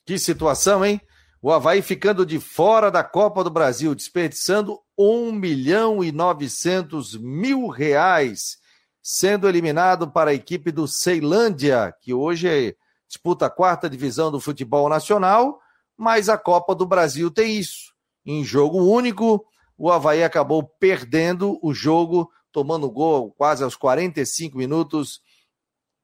[0.06, 1.02] que situação, hein?
[1.42, 7.68] O Havaí ficando de fora da Copa do Brasil, desperdiçando 1 milhão e 900 mil
[7.68, 8.58] reais,
[9.02, 12.74] sendo eliminado para a equipe do Ceilândia, que hoje é,
[13.06, 15.60] disputa a quarta divisão do futebol nacional,
[15.98, 17.94] mas a Copa do Brasil tem isso.
[18.26, 19.46] Em jogo único,
[19.78, 25.20] o Havaí acabou perdendo o jogo, tomando gol quase aos 45 minutos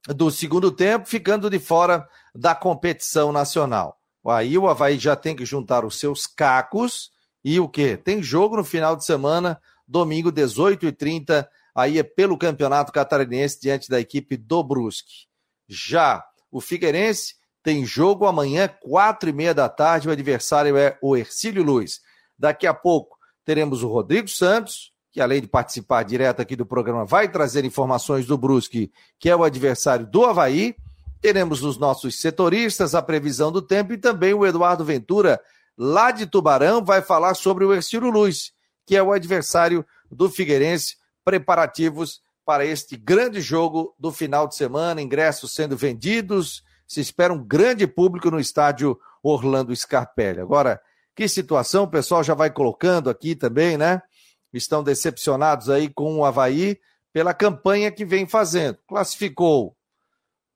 [0.08, 4.00] do segundo tempo, ficando de fora da competição nacional.
[4.26, 7.12] Aí o Havaí já tem que juntar os seus cacos
[7.44, 7.98] e o quê?
[7.98, 14.00] Tem jogo no final de semana, domingo, 18h30, aí é pelo Campeonato Catarinense, diante da
[14.00, 15.28] equipe do Brusque.
[15.68, 21.16] Já o Figueirense tem jogo amanhã, quatro e meia da tarde, o adversário é o
[21.16, 22.02] Ercílio Luiz.
[22.38, 27.04] Daqui a pouco teremos o Rodrigo Santos, que além de participar direto aqui do programa,
[27.04, 30.78] vai trazer informações do Brusque, que é o adversário do Havaí.
[31.20, 35.38] Teremos os nossos setoristas, a previsão do tempo e também o Eduardo Ventura,
[35.78, 38.54] lá de Tubarão, vai falar sobre o Ercílio Luz,
[38.86, 45.02] que é o adversário do Figueirense, preparativos para este grande jogo do final de semana,
[45.02, 50.40] ingressos sendo vendidos, se espera um grande público no estádio Orlando Scarpelli.
[50.40, 50.80] Agora,
[51.14, 54.02] que situação, o pessoal já vai colocando aqui também, né?
[54.54, 56.80] Estão decepcionados aí com o Havaí
[57.14, 58.78] pela campanha que vem fazendo.
[58.88, 59.76] Classificou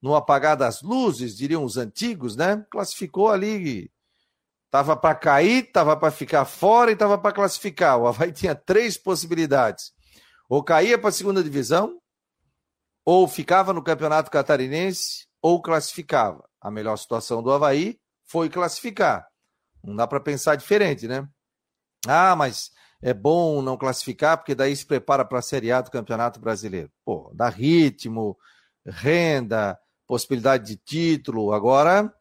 [0.02, 2.66] no apagar das luzes, diriam os antigos, né?
[2.70, 3.92] Classificou ali,
[4.66, 8.00] estava para cair, estava para ficar fora e estava para classificar.
[8.00, 9.94] O Havaí tinha três possibilidades:
[10.50, 12.02] ou caía para a segunda divisão,
[13.06, 16.44] ou ficava no Campeonato Catarinense, ou classificava.
[16.60, 19.28] A melhor situação do Havaí foi classificar.
[19.84, 21.28] Não dá para pensar diferente, né?
[22.08, 22.72] Ah, mas
[23.04, 26.90] é bom não classificar, porque daí se prepara para a Série A do Campeonato Brasileiro.
[27.04, 28.38] Pô, dá ritmo,
[28.86, 29.78] renda,
[30.08, 31.52] possibilidade de título.
[31.52, 32.14] Agora,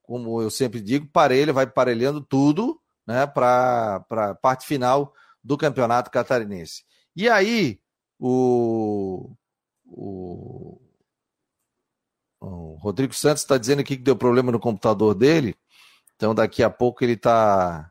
[0.00, 5.12] como eu sempre digo, parelho, vai parelhando tudo né, para a parte final
[5.42, 6.84] do Campeonato Catarinense.
[7.16, 7.80] E aí,
[8.16, 9.34] o,
[9.84, 10.80] o,
[12.38, 15.56] o Rodrigo Santos está dizendo aqui que deu problema no computador dele,
[16.14, 17.90] então daqui a pouco ele tá,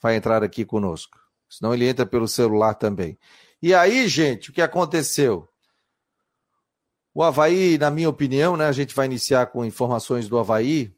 [0.00, 1.21] vai entrar aqui conosco
[1.52, 3.18] senão ele entra pelo celular também.
[3.60, 5.48] E aí, gente, o que aconteceu?
[7.14, 10.92] O Havaí, na minha opinião, né, a gente vai iniciar com informações do Havaí.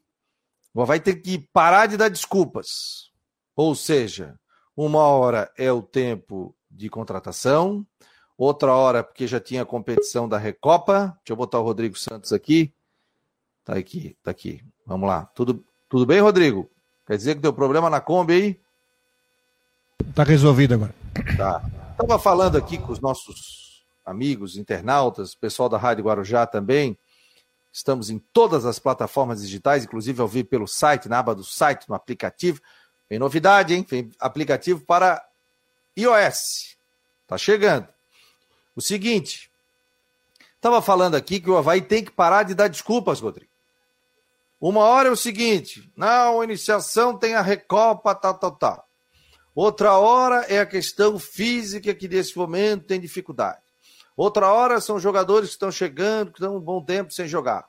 [0.73, 3.11] O Havaí tem que parar de dar desculpas.
[3.55, 4.39] Ou seja,
[4.75, 7.85] uma hora é o tempo de contratação,
[8.37, 11.17] outra hora porque já tinha competição da Recopa.
[11.17, 12.73] Deixa eu botar o Rodrigo Santos aqui.
[13.63, 14.61] Tá aqui, tá aqui.
[14.85, 15.25] Vamos lá.
[15.25, 16.69] Tudo, tudo bem, Rodrigo?
[17.05, 18.64] Quer dizer que deu problema na Kombi aí?
[20.01, 20.95] Está resolvido agora.
[21.37, 21.63] Tá.
[21.91, 26.97] Estava falando aqui com os nossos amigos internautas, pessoal da Rádio Guarujá também,
[27.75, 31.89] Estamos em todas as plataformas digitais, inclusive ao vivo pelo site, na aba do site,
[31.89, 32.61] no aplicativo.
[33.09, 33.85] Tem novidade, hein?
[34.17, 35.21] Aplicativo para
[35.97, 36.77] iOS.
[37.27, 37.85] Tá chegando.
[38.77, 39.51] O seguinte,
[40.55, 43.51] estava falando aqui que o Havaí tem que parar de dar desculpas, Rodrigo.
[44.61, 48.84] Uma hora é o seguinte, não, a iniciação tem a recopa, tal, tal, tal.
[49.55, 53.59] Outra hora é a questão física que nesse momento tem dificuldade.
[54.17, 57.65] Outra hora são jogadores que estão chegando, que estão um bom tempo sem jogar.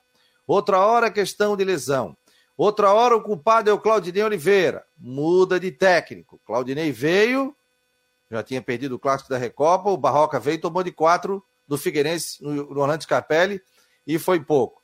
[0.47, 2.17] Outra hora é questão de lesão.
[2.57, 4.85] Outra hora o culpado é o Claudinei Oliveira.
[4.99, 6.41] Muda de técnico.
[6.45, 7.55] Claudinei veio,
[8.31, 11.79] já tinha perdido o clássico da Recopa, o Barroca veio e tomou de quatro do
[11.79, 13.63] Figueirense no Orlando Scarpelli
[14.05, 14.83] e foi pouco.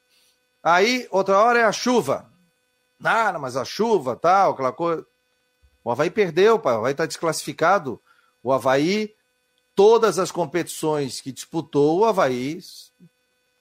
[0.63, 2.31] Aí, outra hora é a chuva.
[3.03, 5.05] Ah, mas a chuva, tal, aquela coisa.
[5.85, 8.01] O Havaí perdeu, o Havaí está desclassificado.
[8.43, 9.15] O Havaí,
[9.75, 12.61] todas as competições que disputou, o Havaí,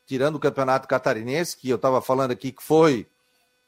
[0.05, 3.07] tirando o Campeonato Catarinense, que eu estava falando aqui que foi,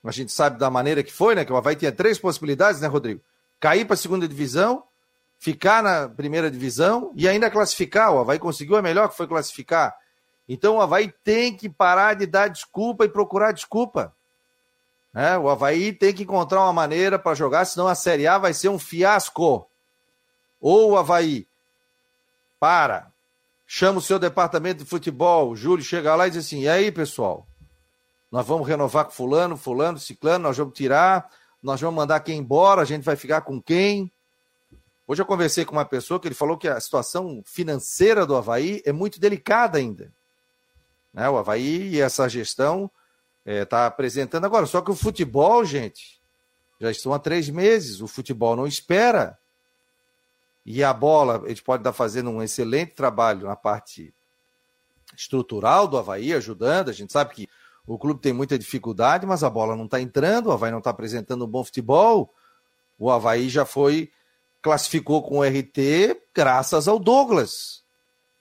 [0.03, 1.45] a gente sabe da maneira que foi, né?
[1.45, 3.21] Que o Havaí tinha três possibilidades, né, Rodrigo?
[3.59, 4.83] Cair para a segunda divisão,
[5.39, 8.13] ficar na primeira divisão e ainda classificar.
[8.13, 9.95] O Havaí conseguiu a melhor que foi classificar.
[10.47, 14.13] Então o Havaí tem que parar de dar desculpa e procurar desculpa.
[15.15, 18.53] É, o Havaí tem que encontrar uma maneira para jogar, senão a Série A vai
[18.53, 19.69] ser um fiasco.
[20.59, 21.47] Ou o Havaí
[22.59, 23.11] para,
[23.67, 26.91] chama o seu departamento de futebol, o Júlio chega lá e diz assim: e aí,
[26.91, 27.45] pessoal?
[28.31, 31.29] Nós vamos renovar com Fulano, Fulano, Ciclano, nós vamos tirar,
[31.61, 34.11] nós vamos mandar quem embora, a gente vai ficar com quem?
[35.05, 38.81] Hoje eu conversei com uma pessoa que ele falou que a situação financeira do Havaí
[38.85, 40.11] é muito delicada ainda.
[41.13, 41.29] Né?
[41.29, 42.89] O Havaí e essa gestão
[43.45, 44.65] está é, tá apresentando agora.
[44.65, 46.21] Só que o futebol, gente,
[46.79, 48.01] já estão há três meses.
[48.01, 49.37] O futebol não espera.
[50.65, 54.13] E a bola, a gente pode estar fazendo um excelente trabalho na parte
[55.15, 56.89] estrutural do Havaí, ajudando.
[56.89, 57.49] A gente sabe que
[57.85, 60.89] o clube tem muita dificuldade, mas a bola não está entrando, o Havaí não está
[60.89, 62.33] apresentando um bom futebol.
[62.97, 64.09] O Havaí já foi,
[64.61, 67.83] classificou com o RT graças ao Douglas.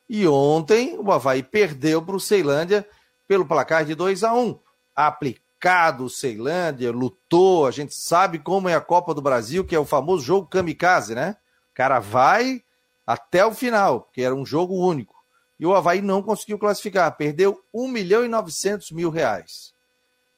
[0.08, 2.88] E ontem o Havaí perdeu para o Ceilândia
[3.26, 4.58] pelo placar de 2 a 1
[4.94, 9.79] Aplicado o Ceilândia, lutou, a gente sabe como é a Copa do Brasil, que é
[9.79, 11.37] o famoso jogo kamikaze, né?
[11.71, 12.62] O cara vai
[13.06, 15.15] até o final, porque era um jogo único.
[15.59, 19.73] E o Havaí não conseguiu classificar, perdeu 1 milhão e 900 mil reais.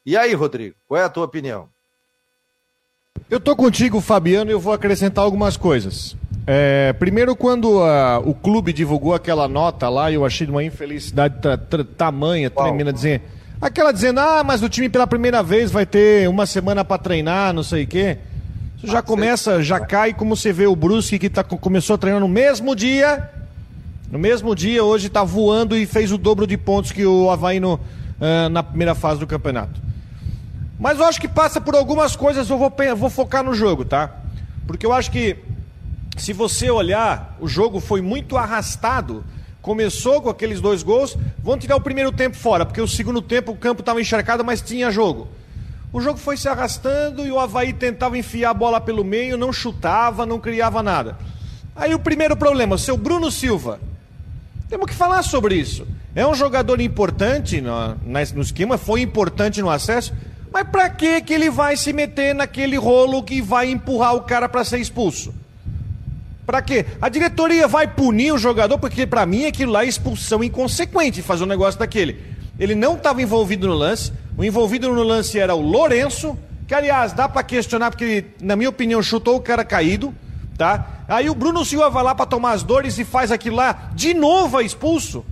[0.05, 1.69] E aí, Rodrigo, qual é a tua opinião?
[3.31, 6.15] Eu tô contigo, Fabiano, e eu vou acrescentar algumas coisas.
[6.47, 11.37] É, primeiro, quando a, o clube divulgou aquela nota lá, eu achei de uma infelicidade
[11.97, 12.67] tamanha, Uau.
[12.67, 13.23] tremenda, dizer,
[13.61, 17.53] aquela dizendo, ah, mas o time pela primeira vez vai ter uma semana para treinar,
[17.53, 18.19] não sei o quê.
[18.77, 21.99] Isso já ah, começa, já cai como você vê o Brusque que tá, começou a
[21.99, 23.31] treinar no mesmo dia,
[24.11, 27.59] no mesmo dia, hoje está voando e fez o dobro de pontos que o Havaí
[27.59, 29.83] no, uh, na primeira fase do campeonato.
[30.79, 34.11] Mas eu acho que passa por algumas coisas, eu vou, vou focar no jogo, tá?
[34.67, 35.37] Porque eu acho que
[36.17, 39.25] se você olhar, o jogo foi muito arrastado.
[39.65, 43.51] Começou com aqueles dois gols, vão tirar o primeiro tempo fora, porque o segundo tempo
[43.51, 45.27] o campo estava encharcado, mas tinha jogo.
[45.91, 49.51] O jogo foi se arrastando e o Havaí tentava enfiar a bola pelo meio, não
[49.55, 51.17] chutava, não criava nada.
[51.75, 53.81] Aí o primeiro problema, seu Bruno Silva.
[54.69, 55.87] Temos que falar sobre isso.
[56.15, 60.13] É um jogador importante no, no esquema, foi importante no acesso,
[60.53, 64.47] mas para que que ele vai se meter naquele rolo que vai empurrar o cara
[64.47, 65.33] para ser expulso?
[66.47, 66.85] Para quê?
[67.01, 71.45] A diretoria vai punir o jogador, porque para mim aquilo lá é expulsão inconsequente fazer
[71.45, 72.21] um negócio daquele.
[72.59, 77.13] Ele não estava envolvido no lance, o envolvido no lance era o Lourenço, que aliás
[77.13, 80.15] dá para questionar, porque ele, na minha opinião, chutou o cara caído,
[80.57, 81.05] tá?
[81.09, 84.15] Aí o Bruno Silva vai lá para tomar as dores e faz aquilo lá, de
[84.15, 85.25] novo é expulso.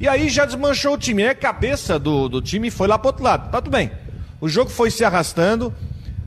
[0.00, 1.24] E aí já desmanchou o time.
[1.24, 3.50] Aí a cabeça do, do time foi lá pro outro lado.
[3.50, 3.90] Tá tudo bem.
[4.40, 5.74] O jogo foi se arrastando.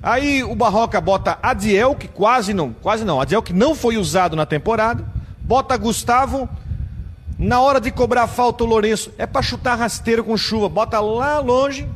[0.04, 4.36] Aí o Barroca bota Adiel, que quase não, quase não, Adiel que não foi usado
[4.36, 5.06] na temporada.
[5.42, 6.50] Bota Gustavo.
[7.38, 11.40] Na hora de cobrar falta o Lourenço, é para chutar rasteiro com chuva, bota lá
[11.40, 11.90] longe.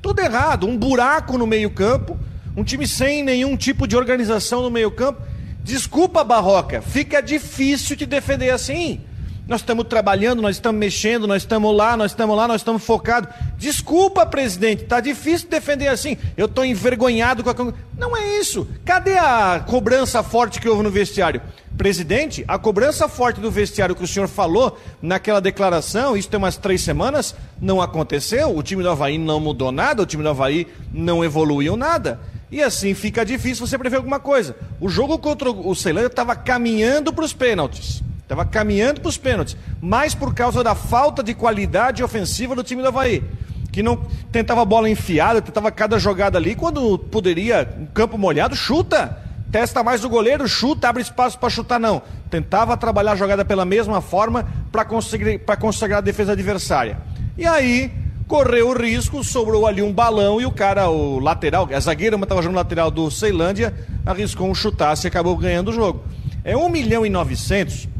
[0.00, 2.18] Tudo errado, um buraco no meio-campo,
[2.56, 5.20] um time sem nenhum tipo de organização no meio-campo.
[5.62, 9.02] Desculpa, Barroca, fica difícil te defender assim.
[9.46, 13.28] Nós estamos trabalhando, nós estamos mexendo, nós estamos lá, nós estamos lá, nós estamos focados.
[13.58, 16.16] Desculpa, presidente, tá difícil defender assim.
[16.34, 17.74] Eu estou envergonhado com a.
[17.98, 18.66] Não é isso.
[18.86, 21.42] Cadê a cobrança forte que houve no vestiário?
[21.76, 26.56] Presidente, a cobrança forte do vestiário que o senhor falou naquela declaração, isso tem umas
[26.56, 28.56] três semanas, não aconteceu.
[28.56, 32.18] O time do Havaí não mudou nada, o time do Havaí não evoluiu nada.
[32.50, 34.56] E assim fica difícil você prever alguma coisa.
[34.80, 38.02] O jogo contra o Ceilândia estava caminhando para os pênaltis.
[38.24, 42.80] Estava caminhando para os pênaltis, mas por causa da falta de qualidade ofensiva do time
[42.82, 43.22] do Havaí.
[43.70, 43.96] que não
[44.30, 49.18] tentava bola enfiada, tentava cada jogada ali, quando poderia, um campo molhado, chuta.
[49.50, 52.00] Testa mais o goleiro, chuta, abre espaço para chutar, não.
[52.30, 56.98] Tentava trabalhar a jogada pela mesma forma para conseguir para consagrar a defesa adversária.
[57.36, 57.92] E aí,
[58.26, 62.42] correu o risco, sobrou ali um balão e o cara, o lateral, a zagueira estava
[62.42, 63.74] jogando lateral do Ceilândia,
[64.06, 66.04] arriscou um chutasse e acabou ganhando o jogo.
[66.42, 67.93] É 1 milhão e 900.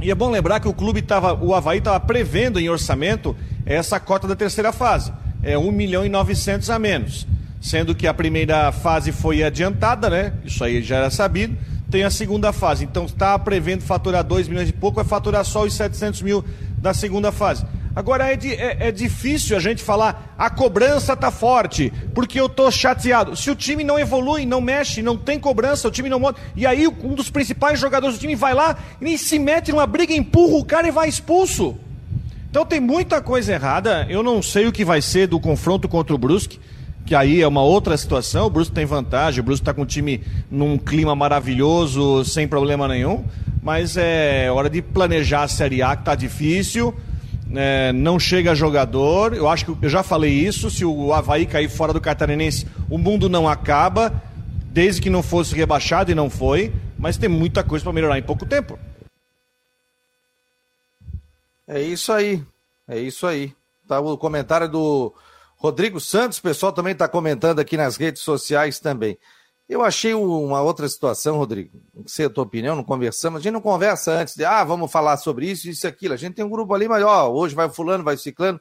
[0.00, 3.98] E é bom lembrar que o clube estava, o Havaí estava prevendo em orçamento essa
[3.98, 5.12] cota da terceira fase.
[5.42, 7.26] É 1 milhão e 900 a menos.
[7.60, 10.32] Sendo que a primeira fase foi adiantada, né?
[10.44, 11.56] Isso aí já era sabido.
[11.90, 12.84] Tem a segunda fase.
[12.84, 16.44] Então está prevendo faturar 2 milhões e pouco, vai faturar só os 700 mil
[16.76, 17.64] da segunda fase.
[17.96, 22.48] Agora é, de, é, é, difícil a gente falar, a cobrança tá forte, porque eu
[22.48, 23.36] tô chateado.
[23.36, 26.40] Se o time não evolui, não mexe, não tem cobrança, o time não monta.
[26.56, 30.12] E aí um dos principais jogadores do time vai lá e se mete numa briga,
[30.12, 31.76] empurra o cara e vai expulso.
[32.50, 34.06] Então tem muita coisa errada.
[34.08, 36.58] Eu não sei o que vai ser do confronto contra o Brusque,
[37.06, 38.46] que aí é uma outra situação.
[38.46, 40.20] O Brusque tem vantagem, o Brusque está com o time
[40.50, 43.24] num clima maravilhoso, sem problema nenhum.
[43.62, 46.92] Mas é hora de planejar a Série A, que está difícil.
[47.56, 49.34] É, não chega jogador.
[49.34, 50.70] Eu acho que eu já falei isso.
[50.70, 54.22] Se o Havaí cair fora do Catarinense, o mundo não acaba,
[54.66, 56.72] desde que não fosse rebaixado e não foi.
[56.98, 58.78] Mas tem muita coisa para melhorar em pouco tempo.
[61.66, 62.42] É isso aí.
[62.88, 63.52] É isso aí.
[63.86, 65.14] Tá o comentário do
[65.56, 69.16] Rodrigo Santos, o pessoal também está comentando aqui nas redes sociais também.
[69.68, 71.80] Eu achei uma outra situação, Rodrigo.
[71.94, 73.40] Não sei a tua opinião, não conversamos.
[73.40, 76.12] A gente não conversa antes de, ah, vamos falar sobre isso, isso e aquilo.
[76.12, 78.60] A gente tem um grupo ali, mas ó, hoje vai fulano, vai ciclano,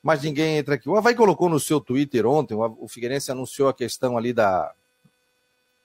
[0.00, 0.88] mas ninguém entra aqui.
[0.88, 4.72] O Havaí colocou no seu Twitter ontem, o Figueirense anunciou a questão ali da.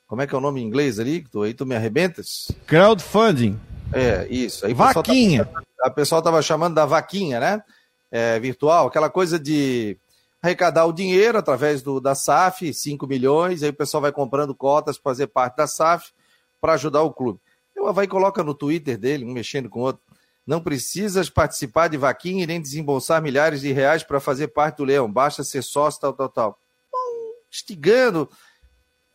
[0.08, 1.26] Como é que é o nome em inglês ali?
[1.32, 2.52] Tu, aí tu me arrebentas?
[2.68, 3.60] Crowdfunding.
[3.92, 4.66] É, isso.
[4.66, 5.50] Aí Vaquinha.
[5.82, 7.64] A pessoa estava chamando da vaquinha, né?
[8.12, 9.98] É, virtual, aquela coisa de
[10.42, 14.98] arrecadar o dinheiro através do, da SAF, 5 milhões, aí o pessoal vai comprando cotas
[14.98, 16.12] para fazer parte da SAF
[16.60, 17.40] para ajudar o clube.
[17.78, 20.02] O Havaí coloca no Twitter dele, um mexendo com o outro,
[20.46, 24.84] não precisas participar de vaquinha e nem desembolsar milhares de reais para fazer parte do
[24.84, 26.60] leão, basta ser sócio, tal, tal, tal.
[26.92, 28.30] Bom, instigando.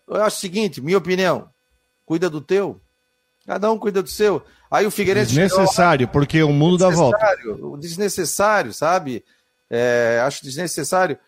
[0.09, 1.49] Eu acho o seguinte, minha opinião,
[2.05, 2.81] cuida do teu,
[3.45, 4.43] cada um cuida do seu.
[4.71, 5.35] Aí o Figueirense.
[5.35, 7.19] Desnecessário, porque o mundo dá volta.
[7.79, 9.25] Desnecessário, sabe?
[9.71, 11.19] É, acho desnecessário.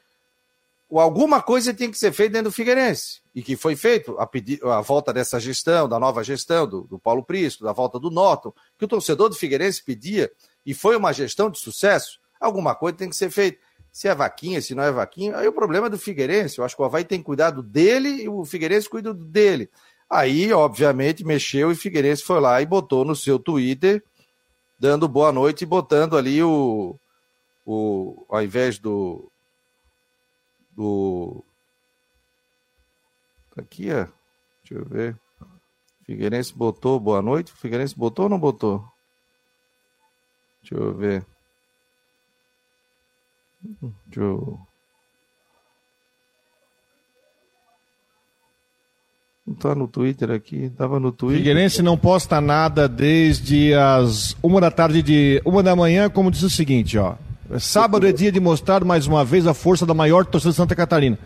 [0.90, 3.21] Alguma coisa tem que ser feita dentro do Figueirense.
[3.35, 7.23] E que foi feito a, a volta dessa gestão, da nova gestão, do, do Paulo
[7.23, 10.30] Prisco, da volta do Norton, que o torcedor do Figueirense pedia,
[10.64, 12.18] e foi uma gestão de sucesso.
[12.40, 13.59] Alguma coisa tem que ser feita.
[13.92, 16.59] Se é vaquinha, se não é vaquinha, aí o problema é do Figueirense.
[16.59, 19.68] Eu acho que o Havaí tem cuidado dele e o Figueirense cuida dele.
[20.09, 24.02] Aí, obviamente, mexeu e Figueirense foi lá e botou no seu Twitter,
[24.78, 26.97] dando boa noite e botando ali o,
[27.68, 29.30] o ao invés do
[30.75, 31.44] do
[33.54, 34.06] tá aqui, ó.
[34.62, 35.18] Deixa eu ver.
[36.04, 37.52] Figueirense botou boa noite.
[37.52, 38.82] Figueirense botou ou não botou?
[40.62, 41.26] Deixa eu ver.
[43.62, 44.58] Deixa eu
[49.46, 51.38] Não tá no Twitter aqui, tava no Twitter.
[51.38, 56.42] Figueirense não posta nada desde as uma da tarde de uma da manhã, como diz
[56.42, 57.16] o seguinte, ó.
[57.59, 60.76] Sábado é dia de mostrar mais uma vez a força da maior torcida de Santa
[60.76, 61.19] Catarina.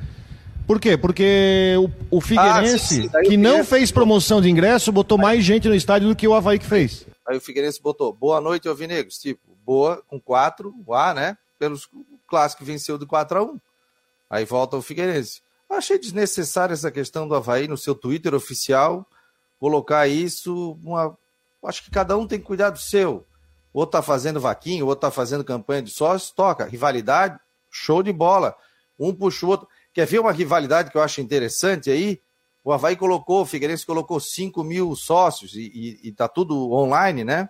[0.66, 0.96] Por quê?
[0.96, 1.74] Porque
[2.10, 3.28] o, o Figueirense, ah, sim, sim.
[3.28, 5.22] que não fez promoção de ingresso, botou aí...
[5.22, 7.06] mais gente no estádio do que o Havaí que fez.
[7.26, 9.18] Aí o Figueirense botou boa noite, Alvinegros.
[9.18, 11.36] Tipo, boa com 4, o A, né?
[11.58, 11.88] Pelos
[12.28, 13.60] clássicos venceu de 4 a 1.
[14.30, 15.42] Aí volta o Figueirense.
[15.68, 19.06] Achei desnecessária essa questão do Havaí no seu Twitter oficial,
[19.58, 20.78] colocar isso.
[20.84, 21.16] Uma...
[21.64, 23.26] Acho que cada um tem que cuidar do seu.
[23.72, 26.66] Outro tá fazendo vaquinha, outro tá fazendo campanha de sócios, toca.
[26.66, 27.38] Rivalidade,
[27.70, 28.54] show de bola.
[28.98, 29.68] Um puxa o outro.
[29.92, 32.20] Quer ver uma rivalidade que eu acho interessante aí?
[32.64, 37.24] O Havaí colocou, o Figueirense colocou 5 mil sócios e, e, e tá tudo online,
[37.24, 37.48] né?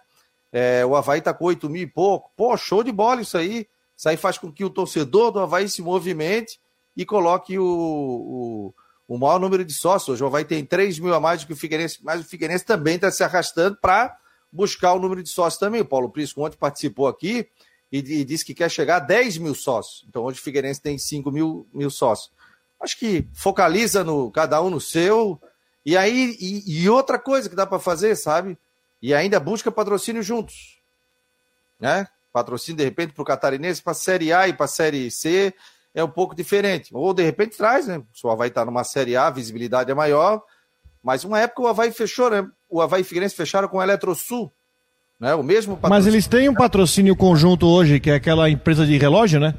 [0.50, 2.30] É, o Havaí tá com 8 mil e pouco.
[2.36, 3.66] Pô, show de bola isso aí.
[3.96, 6.60] Isso aí faz com que o torcedor do Havaí se movimente
[6.96, 8.74] e coloque o, o,
[9.06, 10.14] o maior número de sócios.
[10.14, 12.64] Hoje o Havaí tem 3 mil a mais do que o Figueirense, mas o Figueirense
[12.64, 14.16] também está se arrastando para
[14.52, 15.80] buscar o número de sócios também.
[15.80, 17.48] O Paulo Prisco ontem participou aqui
[17.90, 20.04] e, e, disse que quer chegar a 10 mil sócios.
[20.08, 22.30] Então hoje o Figueirense tem 5 mil, mil sócios.
[22.80, 25.40] Acho que focaliza no cada um no seu.
[25.84, 28.58] E aí, e, e outra coisa que dá para fazer, sabe?
[29.00, 30.78] E ainda busca patrocínio juntos.
[31.80, 32.06] Né?
[32.32, 35.52] Patrocínio, de repente, para o catarinense, para a Série A e para a Série C
[35.94, 36.90] é um pouco diferente.
[36.94, 38.02] Ou de repente traz, né?
[38.22, 40.42] O Havaí está numa Série A, a visibilidade é maior.
[41.02, 42.48] Mas uma época o Havaí fechou, né?
[42.72, 44.50] O Havaí Figueirense fecharam com a Eletrosul.
[45.20, 45.34] Né?
[45.34, 45.90] O mesmo patrocínio.
[45.90, 49.54] Mas eles têm um patrocínio conjunto hoje, que é aquela empresa de relógio, né?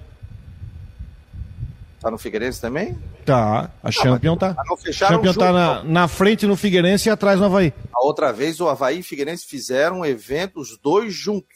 [2.02, 2.98] Tá no Figueirense também?
[3.24, 4.56] Tá, a Champion tá.
[4.68, 7.72] Não A Champion junto, tá na, na frente no Figueirense e atrás no Havaí.
[7.96, 11.56] A outra vez o Havaí e Figueirense fizeram um evento, os dois juntos.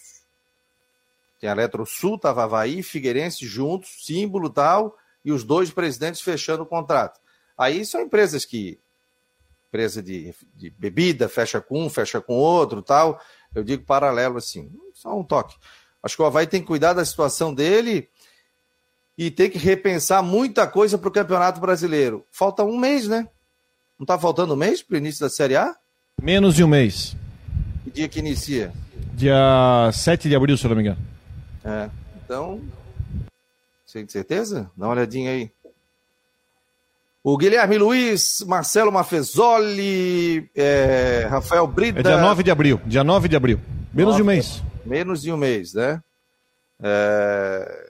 [1.41, 4.95] Tem a Eletrosul, tava Havaí e Figueirense juntos, símbolo tal,
[5.25, 7.19] e os dois presidentes fechando o contrato.
[7.57, 8.79] Aí são empresas que.
[9.67, 13.19] Empresa de, de bebida, fecha com um, fecha com outro tal.
[13.53, 15.55] Eu digo paralelo assim, só um toque.
[16.01, 18.07] Acho que o Havaí tem que cuidar da situação dele
[19.17, 22.25] e tem que repensar muita coisa para o Campeonato Brasileiro.
[22.31, 23.27] Falta um mês, né?
[23.97, 25.75] Não está faltando um mês para o início da Série A?
[26.21, 27.15] Menos de um mês.
[27.83, 28.71] Que dia que inicia?
[29.13, 31.01] Dia 7 de abril, se eu não me engano.
[31.65, 31.89] É.
[32.23, 32.61] Então,
[33.85, 34.69] você tem certeza?
[34.77, 35.51] Dá uma olhadinha aí.
[37.29, 41.99] O Guilherme Luiz, Marcelo Mafezoli, é, Rafael Brida.
[41.99, 42.79] É dia 9 de abril.
[42.85, 43.59] Dia 9 de abril.
[43.93, 44.63] Menos de um mês.
[44.85, 46.01] Menos de um mês, né?
[46.81, 47.89] É...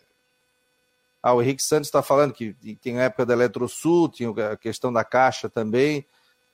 [1.22, 4.92] Ah, o Henrique Santos está falando que tem a época da Eletrosul, tinha a questão
[4.92, 6.04] da Caixa também,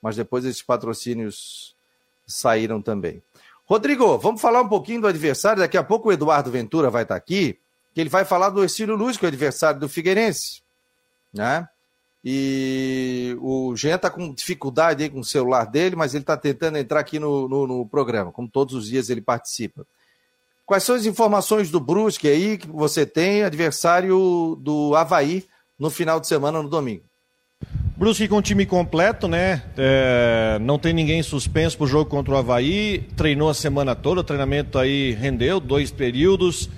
[0.02, 1.74] mas depois esses patrocínios
[2.28, 3.24] saíram também.
[3.66, 5.62] Rodrigo, vamos falar um pouquinho do adversário.
[5.62, 7.58] Daqui a pouco o Eduardo Ventura vai estar aqui,
[7.94, 10.62] que ele vai falar do Estilo Luz, que é o adversário do Figueirense.
[11.34, 11.66] Né?
[12.24, 16.78] E o Jean está com dificuldade aí com o celular dele, mas ele está tentando
[16.78, 19.86] entrar aqui no, no, no, programa, como todos os dias ele participa.
[20.66, 25.46] Quais são as informações do Brusque aí que você tem, adversário do Havaí,
[25.78, 27.04] no final de semana, no domingo?
[27.98, 29.62] Brusque com time completo, né?
[29.78, 33.00] É, não tem ninguém suspenso para o jogo contra o Havaí.
[33.18, 36.70] Treinou a semana toda, o treinamento aí rendeu, dois períodos.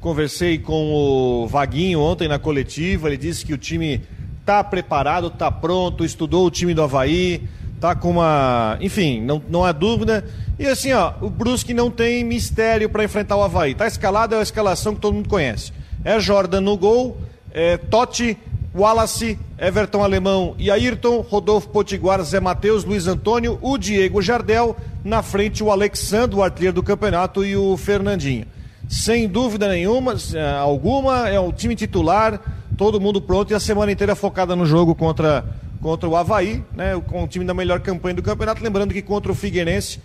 [0.00, 4.00] Conversei com o Vaguinho ontem na coletiva, ele disse que o time
[4.44, 7.42] tá preparado, tá pronto, estudou o time do Havaí,
[7.80, 8.76] tá com uma.
[8.80, 10.24] Enfim, não, não há dúvida.
[10.58, 13.74] E assim, ó, o Brusque não tem mistério para enfrentar o Havaí.
[13.74, 15.72] Tá escalado, é a escalação que todo mundo conhece.
[16.04, 17.16] É Jordan no gol,
[17.52, 18.36] é Totti,
[18.74, 25.22] Wallace, Everton Alemão e Ayrton, Rodolfo Potiguar, Zé Matheus, Luiz Antônio, o Diego Jardel, na
[25.22, 28.46] frente o Alexandre, o artilheiro do campeonato, e o Fernandinho.
[28.88, 32.40] Sem dúvida nenhuma, eh, alguma, é o time titular,
[32.76, 35.44] todo mundo pronto e a semana inteira focada no jogo contra,
[35.80, 38.62] contra o Havaí, né, com o time da melhor campanha do campeonato.
[38.62, 40.00] Lembrando que contra o Figueirense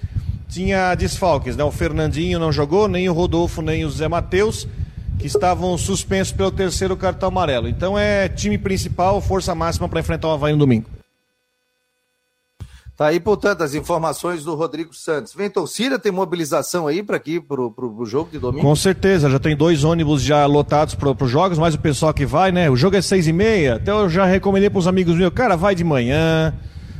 [0.49, 1.63] tinha desfalques, né?
[1.63, 4.67] O Fernandinho não jogou, nem o Rodolfo, nem o Zé Matheus,
[5.19, 7.67] que estavam suspensos pelo terceiro cartão amarelo.
[7.67, 10.96] Então é time principal, força máxima para enfrentar o Havaí no domingo.
[12.97, 15.31] Tá aí, portanto, as informações do Rodrigo Santos.
[15.35, 18.65] Vem torcida, tem mobilização aí para aqui, para o jogo de domingo?
[18.65, 22.25] Com certeza, já tem dois ônibus já lotados para os jogos, mais o pessoal que
[22.25, 22.71] vai, né?
[22.71, 25.55] O jogo é seis e meia, até eu já recomendei para os amigos meus, cara,
[25.55, 26.51] vai de manhã,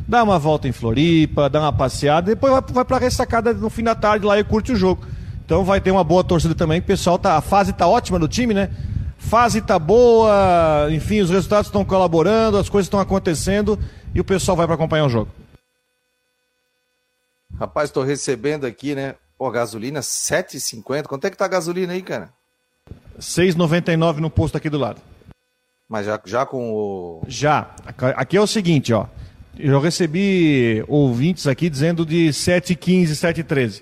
[0.07, 3.67] dá uma volta em Floripa, dá uma passeada, depois vai, vai para a ressacada no
[3.71, 5.01] fim da tarde lá e curte o jogo.
[5.43, 8.27] Então vai ter uma boa torcida também, o pessoal tá, a fase tá ótima do
[8.27, 8.69] time, né?
[9.17, 13.79] Fase tá boa, enfim, os resultados estão colaborando, as coisas estão acontecendo
[14.13, 15.31] e o pessoal vai para acompanhar o jogo.
[17.59, 19.15] Rapaz, estou recebendo aqui, né?
[19.37, 21.03] Pô, gasolina 7,50.
[21.03, 22.29] Quanto é que tá a gasolina aí, cara?
[23.19, 25.01] 6,99 no posto aqui do lado.
[25.89, 27.23] Mas já, já com o.
[27.27, 27.71] Já.
[28.15, 29.07] Aqui é o seguinte, ó.
[29.57, 33.81] Eu recebi ouvintes aqui dizendo de 7,15, 7,13.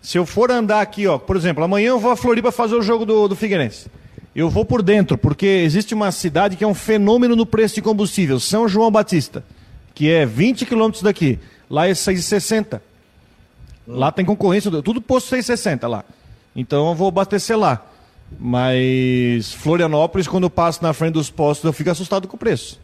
[0.00, 2.82] Se eu for andar aqui, ó, por exemplo, amanhã eu vou a Floripa fazer o
[2.82, 3.90] jogo do, do Figueirense.
[4.34, 7.82] Eu vou por dentro, porque existe uma cidade que é um fenômeno no preço de
[7.82, 9.44] combustível, São João Batista,
[9.92, 11.40] que é 20 quilômetros daqui.
[11.68, 12.80] Lá é 6,60.
[13.88, 16.04] Lá tem concorrência, tudo posto 660 lá.
[16.54, 17.86] Então eu vou abastecer lá.
[18.38, 22.78] Mas Florianópolis, quando eu passo na frente dos postos, eu fico assustado com o preço.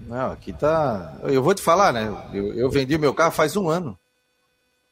[0.00, 1.14] Não, aqui tá.
[1.22, 2.12] Eu vou te falar, né?
[2.32, 3.96] Eu, eu vendi o meu carro faz um ano.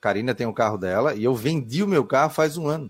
[0.00, 2.88] Karina tem o um carro dela e eu vendi o meu carro faz um ano.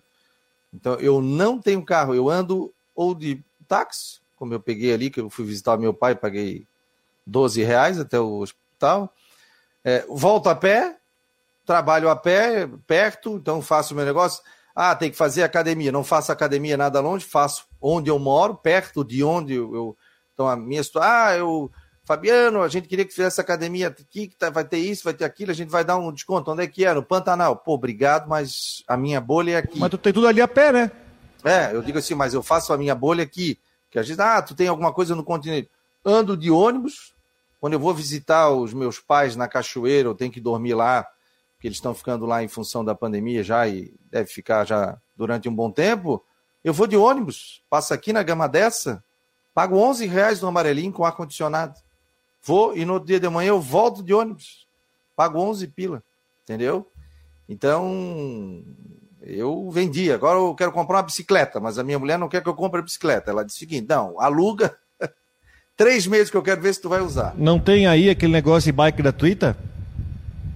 [0.74, 5.20] Então eu não tenho carro, eu ando ou de táxi, como eu peguei ali, que
[5.20, 6.66] eu fui visitar meu pai, paguei
[7.26, 9.10] 12 reais até o hospital
[9.86, 10.96] é, volto a pé,
[11.64, 14.42] trabalho a pé, perto, então faço o meu negócio.
[14.74, 15.92] Ah, tem que fazer academia.
[15.92, 19.72] Não faço academia nada longe, faço onde eu moro, perto de onde eu.
[19.72, 19.96] eu
[20.34, 21.08] então, a minha situação.
[21.08, 21.70] Ah, eu.
[22.04, 25.24] Fabiano, a gente queria que fizesse academia aqui, que tá, vai ter isso, vai ter
[25.24, 26.50] aquilo, a gente vai dar um desconto.
[26.50, 26.92] Onde é que é?
[26.92, 27.56] No Pantanal.
[27.56, 29.78] Pô, obrigado, mas a minha bolha é aqui.
[29.78, 30.90] Mas tu tem tudo ali a pé, né?
[31.44, 33.58] É, eu digo assim, mas eu faço a minha bolha aqui.
[33.88, 35.70] Que a gente, ah, tu tem alguma coisa no continente.
[36.04, 37.15] Ando de ônibus,
[37.66, 41.02] quando eu vou visitar os meus pais na cachoeira, eu tenho que dormir lá,
[41.54, 45.48] porque eles estão ficando lá em função da pandemia já e deve ficar já durante
[45.48, 46.24] um bom tempo.
[46.62, 49.02] Eu vou de ônibus, passo aqui na gama dessa,
[49.52, 51.76] pago 11 reais no amarelinho com ar-condicionado.
[52.40, 54.64] Vou e no dia de manhã eu volto de ônibus,
[55.16, 56.04] pago 11 pila,
[56.44, 56.88] entendeu?
[57.48, 58.62] Então,
[59.22, 62.48] Eu vendi, agora eu quero comprar uma bicicleta, mas a minha mulher não quer que
[62.48, 63.32] eu compre a bicicleta.
[63.32, 64.78] Ela disse o seguinte: não, aluga
[65.76, 67.34] três meses que eu quero ver se tu vai usar.
[67.36, 69.56] Não tem aí aquele negócio de bike gratuita?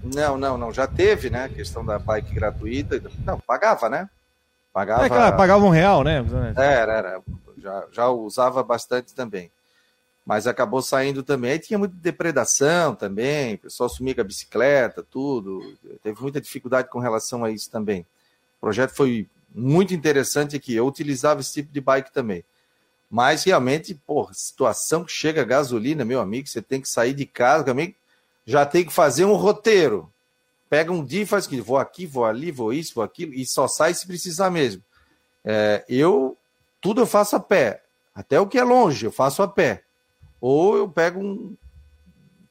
[0.02, 0.72] Não, não, não.
[0.72, 1.44] Já teve, né?
[1.44, 3.00] A questão da bike gratuita.
[3.24, 4.08] Não, pagava, né?
[4.72, 5.04] Pagava.
[5.04, 6.24] É claro, pagava um real, né?
[6.56, 7.22] Era, era.
[7.58, 9.50] Já, já usava bastante também.
[10.24, 11.52] Mas acabou saindo também.
[11.52, 15.76] Aí tinha muita depredação também, o pessoal sumia com a bicicleta, tudo.
[16.02, 18.02] Teve muita dificuldade com relação a isso também.
[18.58, 20.74] O projeto foi muito interessante aqui.
[20.74, 22.44] Eu utilizava esse tipo de bike também.
[23.10, 27.68] Mas realmente, pô, situação que chega gasolina, meu amigo, você tem que sair de casa,
[27.68, 27.94] amigo,
[28.46, 30.10] já tem que fazer um roteiro.
[30.68, 33.44] Pega um dia e faz que vou aqui, vou ali, vou isso, vou aquilo, e
[33.44, 34.84] só sai se precisar mesmo.
[35.44, 36.36] É, eu,
[36.80, 37.82] tudo eu faço a pé.
[38.14, 39.82] Até o que é longe, eu faço a pé.
[40.40, 41.56] Ou eu pego um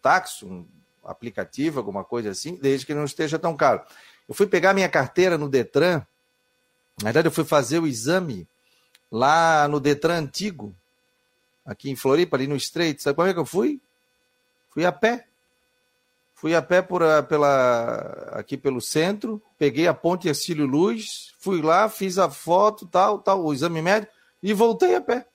[0.02, 0.66] táxi, um
[1.04, 3.82] aplicativo, alguma coisa assim, desde que não esteja tão caro.
[4.28, 6.06] Eu fui pegar minha carteira no Detran,
[7.02, 8.46] na verdade eu fui fazer o exame
[9.12, 10.76] lá no Detran antigo,
[11.66, 13.02] aqui em Floripa, ali no Estreito.
[13.02, 13.80] Sabe como é que eu fui?
[14.70, 15.26] Fui a pé.
[16.34, 21.90] Fui a pé por, pela, aqui pelo centro, peguei a ponte Ercílio Luz, fui lá,
[21.90, 25.28] fiz a foto, tal, tal, o exame médico e voltei a pé.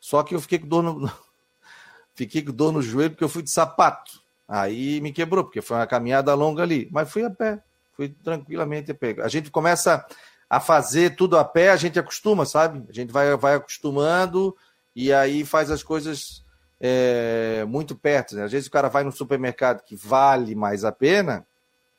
[0.00, 1.12] Só que eu fiquei com dor no,
[2.16, 4.22] fiquei com dor no joelho porque eu fui de sapato.
[4.48, 6.88] Aí me quebrou, porque foi uma caminhada longa ali.
[6.90, 7.62] Mas fui a pé,
[7.92, 9.14] fui tranquilamente a pé.
[9.20, 10.06] A gente começa
[10.50, 12.84] a fazer tudo a pé, a gente acostuma, sabe?
[12.88, 14.56] A gente vai, vai acostumando
[14.96, 16.44] e aí faz as coisas
[16.80, 18.34] é, muito perto.
[18.34, 18.42] Né?
[18.42, 21.46] Às vezes o cara vai no supermercado que vale mais a pena,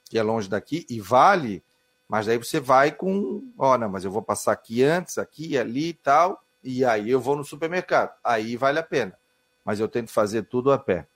[0.10, 1.64] que é longe daqui, e vale,
[2.10, 5.88] mas daí você vai com, ó, não, mas eu vou passar aqui antes, aqui, ali
[5.88, 8.12] e tal, e aí eu vou no supermercado.
[8.22, 9.14] Aí vale a pena.
[9.64, 11.08] Mas eu tento fazer tudo a pé.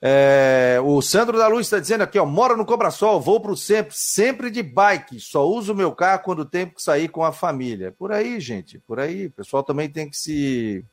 [0.00, 3.56] É, o Sandro da Luz está dizendo aqui, ó, mora no Cobrasol, vou para o
[3.56, 7.92] sempre, sempre de bike, só uso meu carro quando tenho que sair com a família.
[7.98, 9.26] Por aí, gente, por aí.
[9.26, 10.84] O pessoal também tem que se.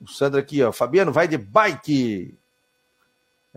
[0.00, 2.34] O Sandro aqui, ó, Fabiano, vai de bike.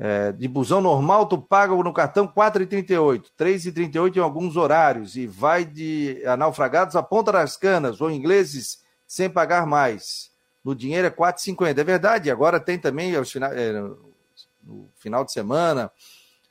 [0.02, 5.66] É, de busão normal, tu paga no cartão 4,38, 3,38 em alguns horários, e vai
[5.66, 10.32] de a Ponta das Canas, ou ingleses sem pagar mais.
[10.64, 11.80] No dinheiro é 4,50.
[11.80, 13.74] É verdade, agora tem também aos final, é,
[14.70, 15.92] no final de semana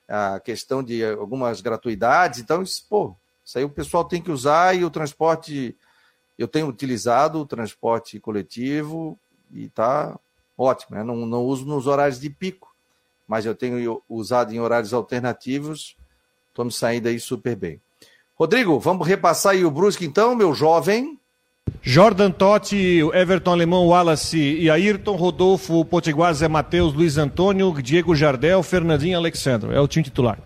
[0.09, 2.41] a questão de algumas gratuidades.
[2.41, 5.77] Então, isso, pô, isso aí o pessoal tem que usar e o transporte.
[6.37, 9.19] Eu tenho utilizado o transporte coletivo
[9.53, 10.19] e tá
[10.57, 10.97] ótimo.
[10.97, 11.05] Né?
[11.05, 12.75] Não, não uso nos horários de pico,
[13.27, 15.97] mas eu tenho usado em horários alternativos.
[16.49, 17.81] Estou me saindo aí super bem.
[18.35, 21.19] Rodrigo, vamos repassar aí o Brusque então, meu jovem.
[21.83, 28.63] Jordan Totti, Everton Alemão, Wallace e Ayrton, Rodolfo, Potiguar, Zé Matheus, Luiz Antônio, Diego Jardel,
[28.63, 29.75] Fernandinho Alexandre.
[29.75, 30.39] É o time titular.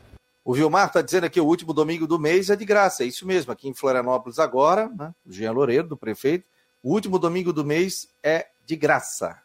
[0.45, 3.25] O Vilmar está dizendo aqui o último domingo do mês é de graça, é isso
[3.25, 5.15] mesmo, aqui em Florianópolis agora, né?
[5.25, 6.45] o Jean Loureiro, do prefeito,
[6.83, 9.39] o último domingo do mês é de graça,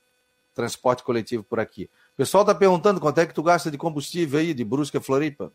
[0.55, 1.87] transporte coletivo por aqui.
[2.13, 5.51] O pessoal está perguntando quanto é que tu gasta de combustível aí, de Brusca Floripa?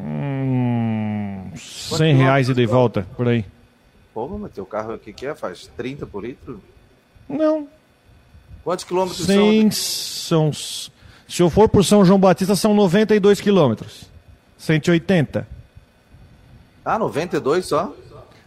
[0.00, 3.44] Hum, 100 reais e de volta, por aí.
[4.14, 5.34] Pô, mas teu carro aqui que é?
[5.34, 6.62] Faz 30 por litro?
[7.28, 7.68] Não.
[8.62, 10.52] Quantos quilômetros Sim, são?
[10.52, 10.94] são?
[11.28, 14.08] Se eu for por São João Batista, são 92 quilômetros.
[14.56, 15.46] 180.
[16.84, 17.94] Ah, 92 só?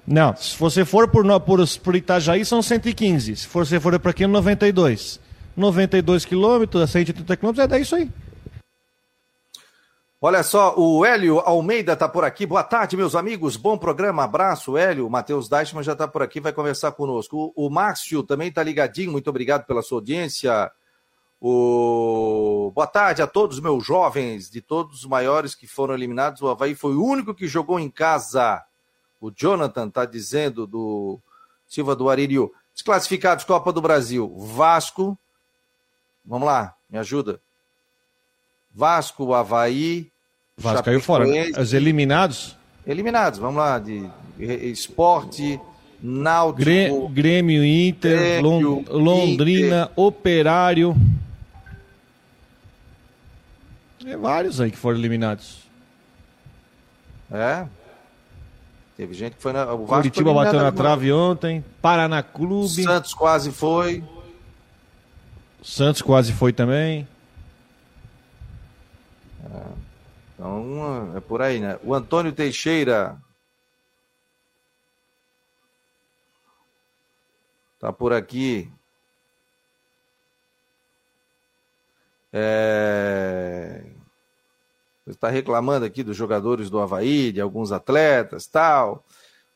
[0.07, 3.35] Não, se você for por, por, por Itajaí, são 115.
[3.35, 5.19] Se você for para aqui, 92.
[5.55, 8.09] 92 quilômetros, 180 quilômetros, é isso aí.
[10.19, 12.43] Olha só, o Hélio Almeida está por aqui.
[12.43, 13.55] Boa tarde, meus amigos.
[13.55, 14.23] Bom programa.
[14.23, 15.05] Abraço, Hélio.
[15.05, 17.53] O Matheus Deichmann já está por aqui, vai conversar conosco.
[17.55, 19.11] O, o Márcio também está ligadinho.
[19.11, 20.71] Muito obrigado pela sua audiência.
[21.39, 22.71] O...
[22.73, 24.49] Boa tarde a todos, meus jovens.
[24.49, 27.89] De todos os maiores que foram eliminados, o Havaí foi o único que jogou em
[27.89, 28.63] casa.
[29.21, 31.19] O Jonathan está dizendo do
[31.67, 32.51] Silva do Aririu.
[32.73, 34.35] Desclassificados Copa do Brasil.
[34.35, 35.15] Vasco.
[36.25, 37.39] Vamos lá, me ajuda.
[38.77, 40.07] Vasco, Havaí.
[40.55, 41.25] Vasco caiu fora.
[41.25, 41.49] Né?
[41.57, 42.55] Os eliminados?
[42.85, 43.79] Eliminados, vamos lá.
[43.79, 45.59] De, esporte,
[45.99, 47.09] Náutico.
[47.09, 49.91] Grêmio, Inter, Grêmio, Londrina, Inter.
[49.95, 50.95] Operário.
[54.05, 55.63] É vários aí que foram eliminados.
[57.31, 57.65] É.
[58.95, 59.73] Teve gente que foi na.
[59.73, 61.65] O Vasco Curitiba bateu na trave ontem.
[61.81, 62.83] Paraná Clube.
[62.83, 64.03] Santos quase foi.
[65.63, 67.07] Santos quase foi também.
[70.37, 71.79] Então, é por aí, né?
[71.83, 73.17] O Antônio Teixeira.
[77.79, 78.71] Tá por aqui.
[82.31, 83.83] É...
[85.07, 89.03] está reclamando aqui dos jogadores do Havaí, de alguns atletas tal.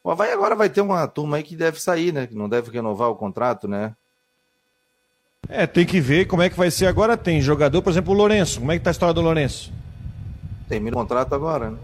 [0.04, 2.26] O Havaí agora vai ter uma turma aí que deve sair, né?
[2.26, 3.96] Que não deve renovar o contrato, né?
[5.48, 7.16] É, tem que ver como é que vai ser agora.
[7.16, 8.60] Tem jogador, por exemplo, o Lourenço.
[8.60, 9.72] Como é que tá a história do Lourenço?
[10.72, 11.78] Termina o contrato agora, né?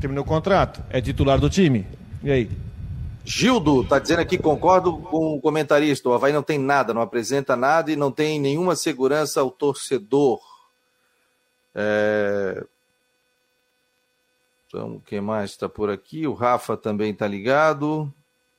[0.00, 0.82] Terminou o contrato.
[0.90, 1.86] É titular do time.
[2.24, 2.50] E aí?
[3.24, 6.08] Gildo está dizendo aqui, concordo com o comentarista.
[6.08, 10.40] O Havaí não tem nada, não apresenta nada e não tem nenhuma segurança ao torcedor.
[11.72, 12.66] É...
[14.66, 16.26] Então, quem mais está por aqui?
[16.26, 18.12] O Rafa também está ligado.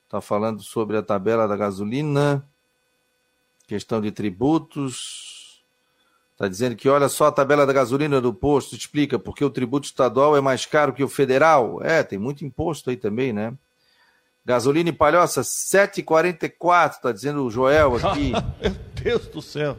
[0.06, 2.42] Está falando sobre a tabela da gasolina,
[3.66, 5.27] questão de tributos.
[6.38, 9.86] Está dizendo que olha só a tabela da gasolina do posto, explica porque o tributo
[9.86, 11.80] estadual é mais caro que o federal.
[11.82, 13.52] É, tem muito imposto aí também, né?
[14.44, 18.30] Gasolina e palhoça, 7,44, está dizendo o Joel aqui.
[18.30, 19.78] Meu Deus do céu.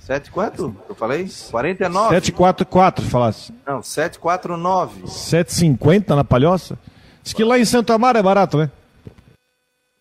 [0.00, 0.74] 7 quanto?
[0.88, 1.28] Eu falei?
[1.50, 2.14] 49?
[2.14, 3.52] 744, falasse.
[3.66, 5.08] Não, 749.
[5.08, 6.78] 750 na palhoça?
[7.22, 8.70] Diz que lá em Santo Amaro é barato, né?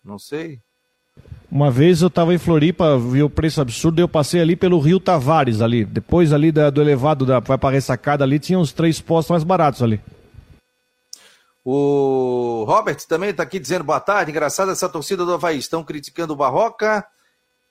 [0.05, 0.61] Não sei.
[1.49, 4.99] Uma vez eu estava em Floripa, vi o preço absurdo, eu passei ali pelo Rio
[4.99, 5.85] Tavares ali.
[5.85, 9.43] Depois ali da, do elevado da vai para ressacada ali, tinha uns três postos mais
[9.43, 10.01] baratos ali.
[11.63, 14.31] O Robert também está aqui dizendo boa tarde.
[14.31, 15.57] Engraçado essa torcida do Havaí.
[15.57, 17.05] Estão criticando o Barroca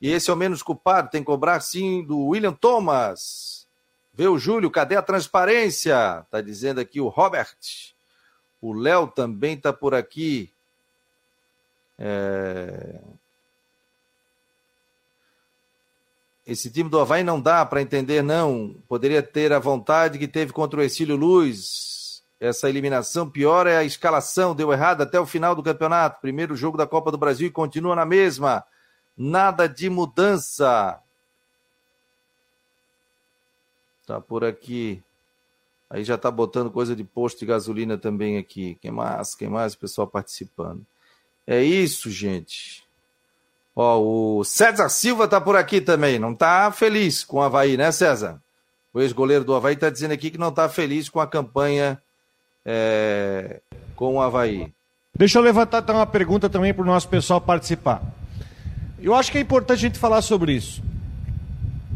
[0.00, 3.66] e esse é o menos culpado, tem que cobrar sim do William Thomas.
[4.12, 6.26] Vê o Júlio, cadê a transparência?
[6.30, 7.56] Tá dizendo aqui o Robert.
[8.60, 10.50] O Léo também tá por aqui.
[11.98, 13.00] É...
[16.46, 18.76] Esse time do Havaí não dá para entender, não.
[18.88, 22.22] Poderia ter a vontade que teve contra o Exílio Luz.
[22.38, 26.20] Essa eliminação pior é a escalação, deu errado até o final do campeonato.
[26.20, 28.64] Primeiro jogo da Copa do Brasil e continua na mesma
[29.16, 31.00] nada de mudança.
[34.06, 35.02] Tá por aqui.
[35.90, 38.76] Aí já tá botando coisa de posto de gasolina também aqui.
[38.80, 39.35] Quem mais?
[39.35, 39.74] Quem mais?
[39.74, 40.87] O pessoal participando.
[41.44, 42.86] É isso, gente.
[43.78, 44.00] Ó,
[44.38, 46.18] o César Silva tá por aqui também.
[46.18, 48.40] Não tá feliz com o Havaí, né, César?
[48.94, 52.00] O ex-goleiro do Havaí tá dizendo aqui que não tá feliz com a campanha
[52.64, 53.60] é,
[53.94, 54.72] com o Havaí.
[55.14, 58.02] Deixa eu levantar então, uma pergunta também para o nosso pessoal participar.
[58.98, 60.82] Eu acho que é importante a gente falar sobre isso.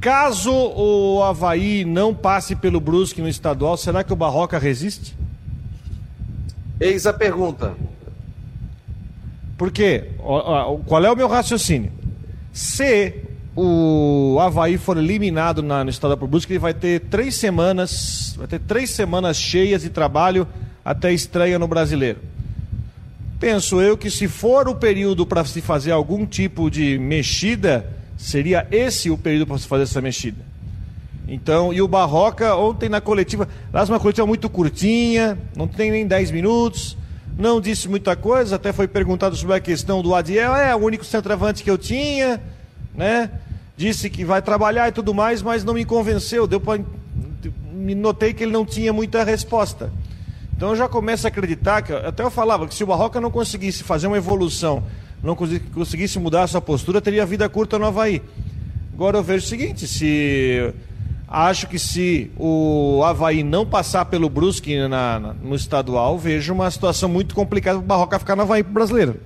[0.03, 5.17] Caso o Havaí não passe pelo Brusque no estadual, será que o Barroca resiste?
[6.79, 7.75] Eis a pergunta.
[9.61, 10.05] Por quê?
[10.87, 11.93] Qual é o meu raciocínio?
[12.51, 13.13] Se
[13.55, 18.47] o Havaí for eliminado na, no estadual por Brusque, ele vai ter três semanas, vai
[18.47, 20.49] ter três semanas cheias de trabalho
[20.83, 22.21] até estreia no Brasileiro.
[23.39, 28.67] Penso eu que se for o período para se fazer algum tipo de mexida, seria
[28.71, 30.43] esse o período para se fazer essa mexida.
[31.29, 36.07] Então, e o Barroca ontem na coletiva, lá uma coletiva muito curtinha, não tem nem
[36.07, 36.97] 10 minutos,
[37.41, 41.05] não disse muita coisa, até foi perguntado sobre a questão do Adiel, é o único
[41.05, 42.41] centroavante que eu tinha,
[42.95, 43.31] né?
[43.77, 46.81] Disse que vai trabalhar e tudo mais, mas não me convenceu, deu para
[47.73, 49.91] me notei que ele não tinha muita resposta.
[50.55, 53.31] Então eu já começo a acreditar que, até eu falava que se o Barroca não
[53.31, 54.83] conseguisse fazer uma evolução,
[55.23, 58.21] não conseguisse mudar a sua postura, teria vida curta no Havaí.
[58.93, 60.75] Agora eu vejo o seguinte, se
[61.31, 66.71] acho que se o Havaí não passar pelo Brusque na, na, no estadual, vejo uma
[66.71, 69.21] situação muito complicada para o Barroca ficar no Havaí para brasileiro.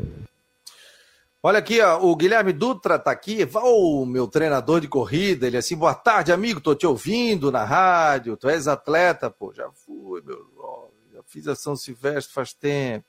[1.42, 5.58] Olha aqui, ó, o Guilherme Dutra está aqui, o meu treinador de corrida, ele é
[5.58, 10.22] assim, boa tarde, amigo, tô te ouvindo na rádio, tu és atleta, pô, já fui,
[10.22, 10.54] meu
[11.26, 13.06] fiz a São Silvestre faz tempo.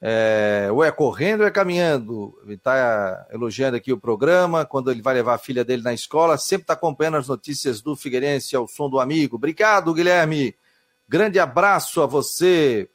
[0.00, 2.38] É, ou é correndo ou é caminhando.
[2.44, 6.38] Ele está elogiando aqui o programa, quando ele vai levar a filha dele na escola,
[6.38, 9.36] sempre está acompanhando as notícias do Figueirense ao som do amigo.
[9.36, 10.54] Obrigado, Guilherme.
[11.08, 12.88] Grande abraço a você.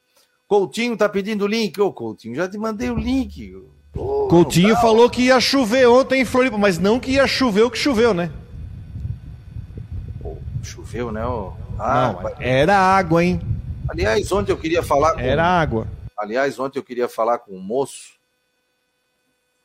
[0.47, 1.79] Coutinho está pedindo o link.
[1.81, 3.55] Ô, Coutinho, já te mandei o link.
[3.91, 7.77] Coutinho falou que ia chover ontem em Floripa, mas não que ia chover o que
[7.77, 8.31] choveu, né?
[10.63, 11.21] choveu, né?
[11.77, 13.41] Ah, não, era água, hein?
[13.89, 15.19] Aliás, ontem eu queria falar com...
[15.19, 15.87] Era água.
[16.23, 18.13] Aliás, ontem eu queria falar com um moço.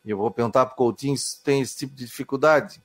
[0.05, 2.83] E eu vou perguntar para o Coutinho se tem esse tipo de dificuldade.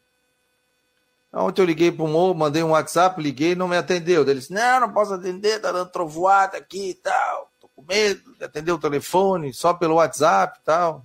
[1.34, 4.22] Ontem eu liguei para o moço, mandei um WhatsApp, liguei e não me atendeu.
[4.22, 7.50] Ele disse: Não, não posso atender, tá dando trovoada aqui e tal.
[7.60, 11.04] Tô com medo de atender o telefone, só pelo WhatsApp e tal.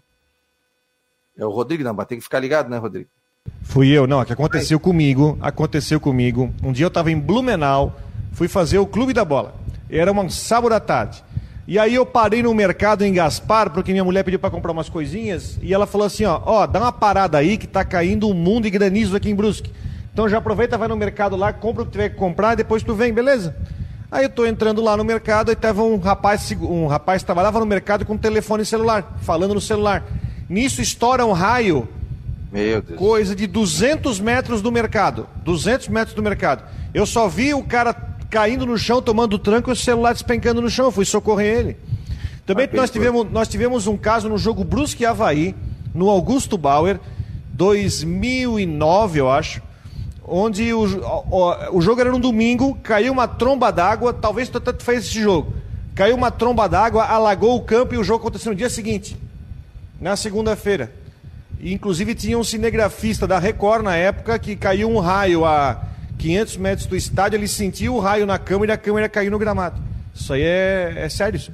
[1.39, 3.09] É o Rodrigo, não, mas tem que ficar ligado, né, Rodrigo?
[3.63, 6.53] Fui eu, não, é que aconteceu comigo, aconteceu comigo.
[6.63, 7.99] Um dia eu estava em Blumenau,
[8.35, 9.55] fui fazer o Clube da Bola.
[9.89, 11.25] Era um sábado à tarde.
[11.69, 14.89] E aí eu parei no mercado em Gaspar, porque minha mulher pediu para comprar umas
[14.89, 18.33] coisinhas, e ela falou assim, ó, ó, dá uma parada aí que tá caindo um
[18.33, 19.71] mundo de granizo aqui em Brusque.
[20.11, 22.83] Então já aproveita, vai no mercado lá, compra o que tiver que comprar, e depois
[22.83, 23.55] tu vem, beleza?
[24.11, 27.67] Aí eu tô entrando lá no mercado e tava um rapaz, um rapaz trabalhava no
[27.67, 30.07] mercado com um telefone celular, falando no celular.
[30.49, 31.87] Nisso estoura um raio.
[32.51, 32.99] Meu Deus.
[32.99, 35.29] Coisa de 200 metros do mercado.
[35.45, 36.65] 200 metros do mercado.
[36.95, 40.71] Eu só vi o cara caindo no chão, tomando tranco e o celular despencando no
[40.71, 40.87] chão.
[40.87, 41.77] Eu fui socorrer ele.
[42.47, 45.55] Também ah, nós tivemos, nós tivemos um caso no jogo Brusque Havaí,
[45.95, 46.99] no Augusto Bauer,
[47.53, 49.63] 2009, eu acho
[50.29, 50.85] onde o,
[51.31, 55.21] o, o jogo era no domingo, caiu uma tromba d'água, talvez tu tanto fez esse
[55.21, 55.55] jogo.
[55.95, 59.17] Caiu uma tromba d'água, alagou o campo e o jogo aconteceu no dia seguinte,
[60.01, 60.93] na segunda-feira.
[61.61, 65.83] Inclusive tinha um cinegrafista da Record na época que caiu um raio a
[66.19, 69.39] 500 metros do estádio, ele sentiu o raio na câmera e a câmera caiu no
[69.39, 69.81] gramado.
[70.15, 71.37] Isso aí é, é sério.
[71.37, 71.53] Isso.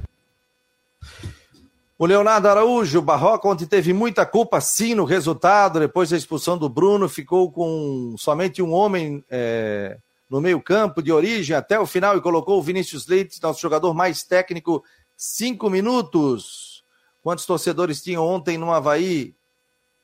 [1.97, 6.59] O Leonardo Araújo, o Barroca ontem teve muita culpa sim no resultado, depois da expulsão
[6.59, 9.97] do Bruno, ficou com somente um homem é,
[10.29, 13.95] no meio campo de origem até o final e colocou o Vinícius Leite, nosso jogador
[13.95, 14.83] mais técnico,
[15.17, 16.83] cinco minutos.
[17.23, 19.35] Quantos torcedores tinham ontem no Havaí?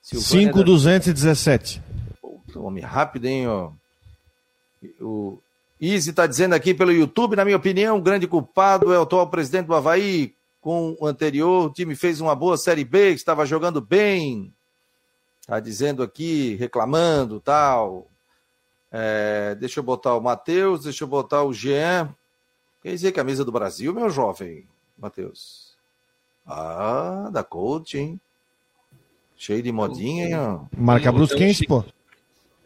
[0.01, 1.83] 5,217.
[2.55, 3.49] Homem rápido, hein?
[3.49, 3.73] Ó.
[5.01, 5.39] O
[5.81, 9.29] Easy está dizendo aqui pelo YouTube, na minha opinião, o grande culpado é o atual
[9.29, 13.81] presidente do Havaí, com o anterior, o time fez uma boa Série B, estava jogando
[13.81, 14.53] bem.
[15.41, 18.07] Está dizendo aqui, reclamando tal.
[18.93, 22.15] É, deixa eu botar o Matheus, deixa eu botar o Jean.
[22.83, 24.67] Quer dizer camisa do Brasil, meu jovem,
[24.99, 25.77] Matheus?
[26.47, 28.21] Ah, da coach, hein?
[29.37, 30.61] Cheio de modinha, hein?
[30.77, 31.85] Marca Brusquense, pô.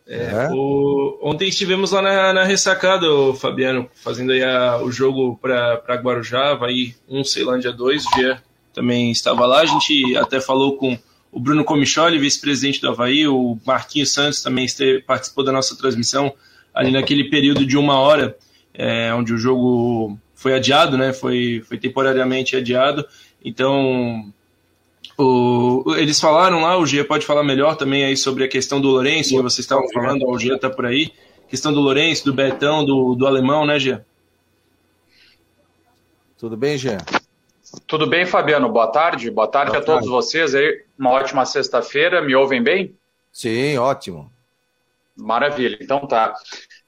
[0.07, 0.49] É, é.
[0.53, 1.19] O...
[1.23, 6.55] Ontem estivemos lá na, na ressacada, o Fabiano, fazendo aí a, o jogo para Guarujá,
[6.55, 10.99] vai um Ceilândia 2, o Gia também estava lá, a gente até falou com
[11.33, 16.33] o Bruno Comicholi, vice-presidente do Havaí, o Marquinhos Santos também esteve, participou da nossa transmissão
[16.73, 18.37] ali naquele período de uma hora,
[18.75, 23.07] é, onde o jogo foi adiado, né, foi, foi temporariamente adiado,
[23.45, 24.33] então
[25.16, 28.88] o, eles falaram lá, o Gia pode falar melhor também aí sobre a questão do
[28.88, 31.12] Lourenço, que vocês estavam falando, o Gia tá por aí.
[31.48, 34.05] Questão do Lourenço, do Betão, do, do Alemão, né, Gia?
[36.38, 36.98] Tudo bem, Gia?
[37.87, 38.68] Tudo bem, Fabiano?
[38.68, 39.31] Boa tarde.
[39.31, 40.03] Boa tarde Boa a tarde.
[40.03, 40.85] todos vocês aí.
[40.98, 42.20] Uma ótima sexta-feira.
[42.22, 42.94] Me ouvem bem?
[43.33, 44.31] Sim, ótimo.
[45.16, 45.79] Maravilha.
[45.81, 46.35] Então tá.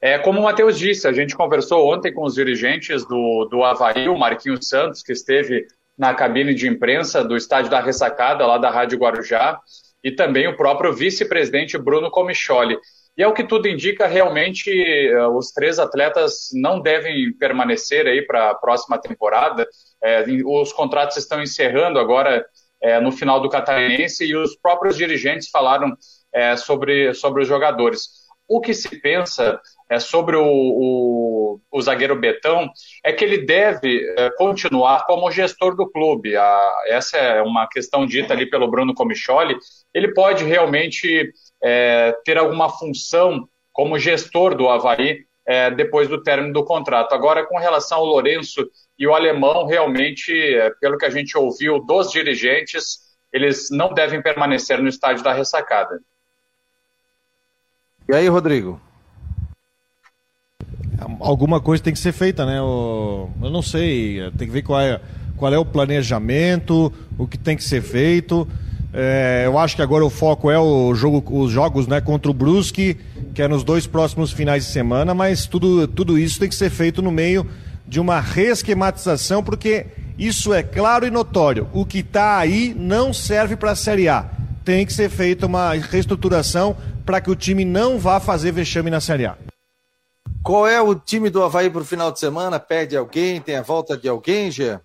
[0.01, 4.07] É, como o Matheus disse, a gente conversou ontem com os dirigentes do, do Havaí,
[4.07, 5.65] o Marquinhos Santos, que esteve
[5.97, 9.59] na cabine de imprensa do estádio da Ressacada, lá da Rádio Guarujá,
[10.03, 12.77] e também o próprio vice-presidente Bruno Comicholi.
[13.17, 18.21] E é o que tudo indica, realmente eh, os três atletas não devem permanecer aí
[18.21, 19.67] para a próxima temporada.
[20.03, 22.45] É, os contratos estão encerrando agora
[22.79, 25.97] é, no final do Catarinense e os próprios dirigentes falaram
[26.31, 28.27] é, sobre, sobre os jogadores.
[28.47, 32.69] O que se pensa é, sobre o, o, o, zagueiro Betão
[33.03, 36.35] é que ele deve é, continuar como gestor do clube.
[36.35, 39.57] A, essa é uma questão dita ali pelo Bruno Comicholi.
[39.93, 41.31] Ele pode realmente
[41.63, 47.13] é, ter alguma função como gestor do Havaí é, depois do término do contrato.
[47.13, 48.69] Agora, com relação ao Lourenço
[48.99, 52.99] e o alemão, realmente, é, pelo que a gente ouviu dos dirigentes,
[53.31, 56.01] eles não devem permanecer no estádio da ressacada.
[58.09, 58.81] E aí, Rodrigo?
[61.19, 62.57] Alguma coisa tem que ser feita, né?
[62.59, 64.99] Eu, não sei, tem que ver qual é,
[65.35, 68.47] qual é o planejamento, o que tem que ser feito.
[68.93, 72.33] É, eu acho que agora o foco é o jogo, os jogos né, contra o
[72.33, 72.97] Brusque,
[73.33, 76.69] que é nos dois próximos finais de semana, mas tudo, tudo isso tem que ser
[76.69, 77.45] feito no meio
[77.87, 79.85] de uma reesquematização, porque
[80.17, 81.67] isso é claro e notório.
[81.73, 84.25] O que está aí não serve para a Série A.
[84.65, 88.99] Tem que ser feita uma reestruturação para que o time não vá fazer vexame na
[88.99, 89.46] Série A.
[90.47, 92.57] Qual é o time do Havaí para o final de semana?
[92.57, 93.41] Perde alguém?
[93.41, 94.79] Tem a volta de alguém, Gê?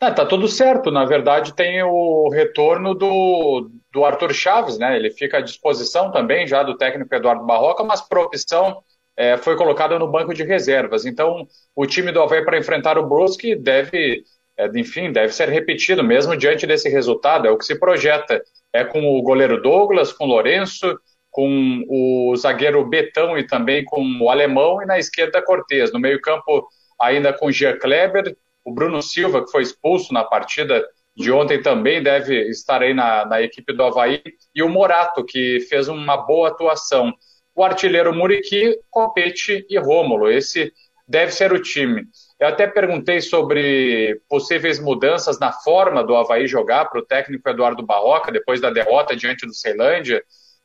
[0.00, 0.92] Ah, tá tudo certo.
[0.92, 4.94] Na verdade, tem o retorno do, do Arthur Chaves, né?
[4.94, 8.80] Ele fica à disposição também já do técnico Eduardo Barroca, mas por opção
[9.16, 11.04] é, foi colocado no banco de reservas.
[11.04, 14.22] Então, o time do Havaí para enfrentar o Brusque deve,
[14.56, 17.48] é, enfim, deve ser repetido mesmo diante desse resultado.
[17.48, 18.40] É o que se projeta.
[18.72, 20.96] É com o goleiro Douglas, com o Lourenço,
[21.38, 25.92] com o zagueiro Betão e também com o Alemão, e na esquerda Cortez.
[25.92, 26.66] No meio-campo,
[27.00, 30.84] ainda com Gia Kleber, o Bruno Silva, que foi expulso na partida
[31.16, 34.20] de ontem, também deve estar aí na, na equipe do Havaí,
[34.52, 37.12] e o Morato, que fez uma boa atuação.
[37.54, 40.28] O artilheiro Muriqui, Copete e Rômulo.
[40.28, 40.72] Esse
[41.06, 42.02] deve ser o time.
[42.40, 47.86] Eu até perguntei sobre possíveis mudanças na forma do Havaí jogar para o técnico Eduardo
[47.86, 50.20] Barroca, depois da derrota diante do Ceilândia.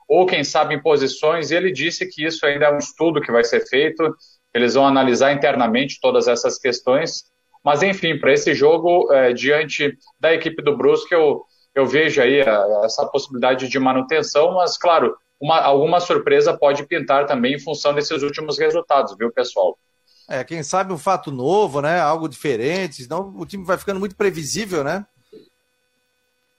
[0.08, 1.52] Ou quem sabe em posições.
[1.52, 4.16] E ele disse que isso ainda é um estudo que vai ser feito,
[4.54, 7.24] eles vão analisar internamente todas essas questões.
[7.64, 11.44] Mas, enfim, para esse jogo, é, diante da equipe do Brusque, eu,
[11.74, 17.26] eu vejo aí a, essa possibilidade de manutenção, mas, claro, uma, alguma surpresa pode pintar
[17.26, 19.78] também em função desses últimos resultados, viu, pessoal?
[20.28, 22.00] É, quem sabe um fato novo, né?
[22.00, 25.06] Algo diferente, senão o time vai ficando muito previsível, né?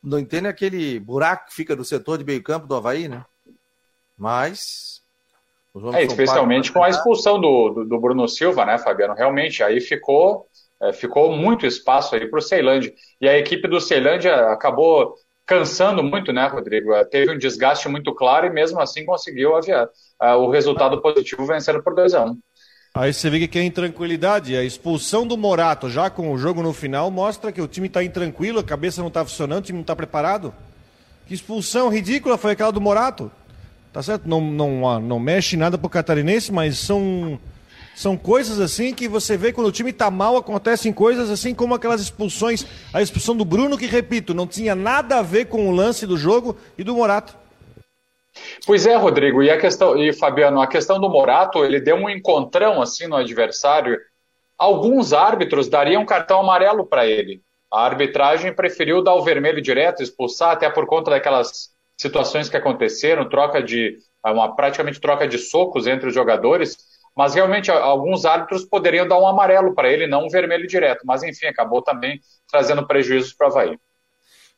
[0.02, 3.24] Não entende aquele buraco que fica no setor de meio-campo do Havaí, né?
[4.16, 5.02] Mas.
[5.94, 9.14] É, especialmente com a expulsão do, do, do, Bruno Silva, né, Fabiano?
[9.14, 10.46] Realmente, aí ficou,
[10.80, 12.94] é, ficou muito espaço aí para o Ceilândia.
[13.20, 16.94] E a equipe do Ceilândia acabou cansando muito, né, Rodrigo?
[16.94, 19.86] É, teve um desgaste muito claro e mesmo assim conseguiu aviar,
[20.22, 22.38] uh, o resultado positivo vencendo por 2 a 1 um.
[22.96, 24.56] Aí você vê que é intranquilidade.
[24.56, 28.04] A expulsão do Morato, já com o jogo no final, mostra que o time está
[28.04, 30.54] intranquilo, a cabeça não está funcionando, o time não está preparado.
[31.26, 33.32] Que expulsão ridícula foi aquela do Morato.
[33.94, 34.28] Tá certo?
[34.28, 37.38] Não, não, não mexe nada pro catarinense, mas são,
[37.94, 41.74] são coisas assim que você vê quando o time está mal, acontecem coisas assim como
[41.74, 42.66] aquelas expulsões.
[42.92, 46.16] A expulsão do Bruno, que repito, não tinha nada a ver com o lance do
[46.16, 47.36] jogo e do Morato.
[48.66, 52.10] Pois é, Rodrigo, e a questão, e Fabiano, a questão do Morato, ele deu um
[52.10, 53.96] encontrão assim no adversário.
[54.58, 57.42] Alguns árbitros dariam cartão amarelo para ele.
[57.72, 63.28] A arbitragem preferiu dar o vermelho direto, expulsar, até por conta daquelas situações que aconteceram,
[63.28, 66.76] troca de uma praticamente troca de socos entre os jogadores.
[67.16, 71.02] Mas realmente alguns árbitros poderiam dar um amarelo para ele, não um vermelho direto.
[71.04, 72.20] Mas enfim, acabou também
[72.50, 73.78] trazendo prejuízos para o Havaí.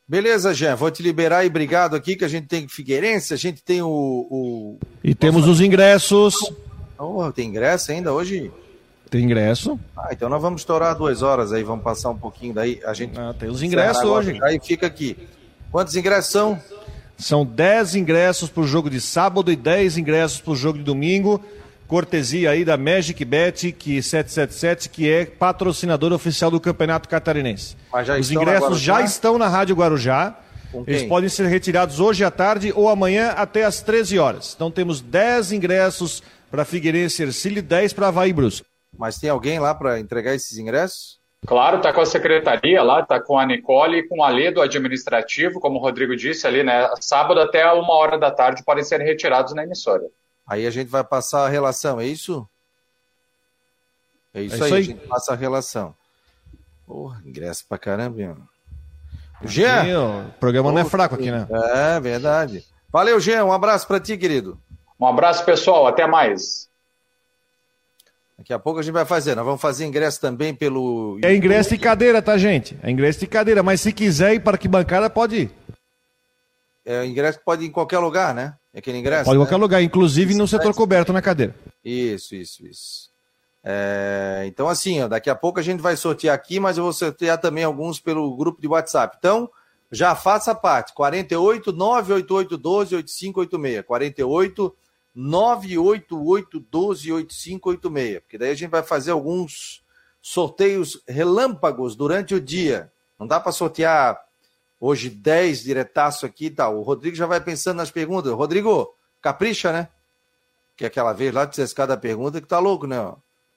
[0.08, 3.62] Beleza, Jean, vou te liberar e obrigado aqui que a gente tem Figueirense, a gente
[3.62, 3.88] tem o.
[3.88, 4.78] o...
[5.02, 6.34] E temos os ingressos.
[6.96, 8.52] Oh, tem ingresso ainda hoje?
[9.10, 9.78] Tem ingresso.
[9.96, 12.80] Ah, então nós vamos estourar duas horas aí, vamos passar um pouquinho daí.
[12.84, 13.18] A gente.
[13.18, 14.38] Ah, tem os ingressos hoje.
[14.42, 15.16] Aí fica aqui.
[15.72, 16.62] Quantos ingressos são?
[17.18, 20.84] São 10 ingressos para o jogo de sábado e 10 ingressos para o jogo de
[20.84, 21.42] domingo
[21.86, 27.76] cortesia aí da Magic Bet que 777, que é patrocinador oficial do Campeonato Catarinense.
[28.18, 30.38] Os ingressos já estão na Rádio Guarujá.
[30.86, 34.52] Eles podem ser retirados hoje à tarde ou amanhã até às 13 horas.
[34.54, 38.66] Então temos 10 ingressos para Figueirense Ercílio e 10 para Havaí Brusco.
[38.98, 41.18] Mas tem alguém lá para entregar esses ingressos?
[41.46, 44.60] Claro, está com a secretaria lá, está com a Nicole e com a Lê do
[44.60, 46.90] administrativo, como o Rodrigo disse ali, né?
[47.00, 50.04] Sábado até uma hora da tarde podem ser retirados na emissora.
[50.46, 52.48] Aí a gente vai passar a relação, é isso?
[54.34, 55.94] É isso, é isso aí, aí, a gente passa a relação.
[56.84, 58.48] Porra, ingresso pra caramba, mano.
[59.44, 60.26] Jean!
[60.28, 61.46] O programa não é fraco aqui, né?
[61.50, 62.64] É, verdade.
[62.90, 63.44] Valeu, Jean.
[63.44, 64.58] Um abraço pra ti, querido.
[64.98, 65.86] Um abraço, pessoal.
[65.86, 66.68] Até mais.
[68.38, 69.34] Daqui a pouco a gente vai fazer.
[69.34, 71.18] Nós vamos fazer ingresso também pelo.
[71.22, 72.76] É ingresso de cadeira, tá, gente?
[72.82, 73.62] É ingresso de cadeira.
[73.62, 75.50] Mas se quiser ir para que bancada, pode ir.
[76.84, 78.54] É ingresso que pode ir em qualquer lugar, né?
[78.72, 79.24] É aquele ingresso?
[79.24, 81.54] Pode em qualquer lugar, inclusive no setor coberto na cadeira.
[81.84, 83.10] Isso, isso, isso.
[83.64, 86.92] É, então, assim, ó, daqui a pouco a gente vai sortear aqui, mas eu vou
[86.92, 89.16] sortear também alguns pelo grupo de WhatsApp.
[89.18, 89.50] Então,
[89.90, 90.92] já faça parte.
[90.94, 93.84] 48 988 12 8586.
[93.84, 94.76] 48
[95.16, 98.20] 988 12 8586.
[98.20, 99.82] Porque daí a gente vai fazer alguns
[100.20, 102.92] sorteios relâmpagos durante o dia.
[103.18, 104.26] Não dá para sortear
[104.80, 106.64] Hoje 10 diretaço aqui e tá.
[106.64, 106.78] tal.
[106.78, 108.32] O Rodrigo já vai pensando nas perguntas.
[108.32, 109.88] Rodrigo, capricha, né?
[110.76, 112.96] Que aquela vez lá vocês cada pergunta que tá louco, né?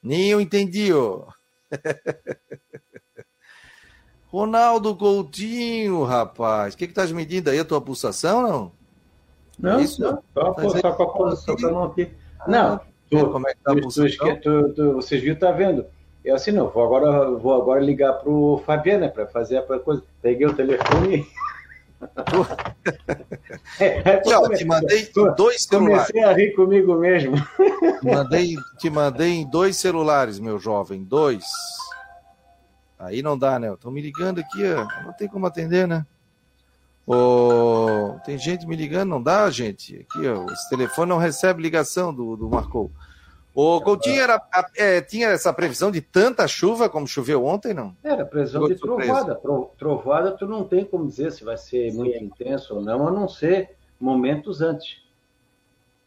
[0.01, 1.25] Nem eu entendi, ó.
[4.31, 6.73] Ronaldo Coutinho, rapaz.
[6.73, 8.78] O que que tá medindo aí a tua pulsação, não?
[9.59, 10.01] Não, é isso?
[10.01, 10.23] não.
[10.33, 12.09] Só, só com a posição não aqui.
[12.47, 14.35] Não, ah, tu, como é que tá a?
[14.37, 15.85] Tu, tu, vocês viram, tá vendo?
[16.23, 20.03] Eu assim, não, vou agora, vou agora ligar pro Fabiano, né, para fazer a coisa.
[20.21, 21.27] Peguei o telefone
[23.79, 26.07] é, é, Tchau, te mandei em dois celulares.
[26.07, 27.35] Comecei a rir comigo mesmo.
[28.01, 31.43] Mandei, te mandei dois celulares, meu jovem, dois.
[32.97, 33.71] Aí não dá, né?
[33.73, 35.03] Estão me ligando aqui, ó.
[35.03, 36.05] não tem como atender, né?
[37.11, 39.95] Oh, tem gente me ligando, não dá, gente?
[39.95, 42.91] Aqui, ó, esse telefone não recebe ligação do, do Marcou.
[43.51, 44.39] O Coutinho era,
[44.77, 47.95] é, tinha essa previsão de tanta chuva como choveu ontem, não?
[48.03, 49.41] Era previsão de trovada.
[49.75, 53.27] Trovada, tu não tem como dizer se vai ser muito intenso ou não, a não
[53.27, 55.01] ser momentos antes.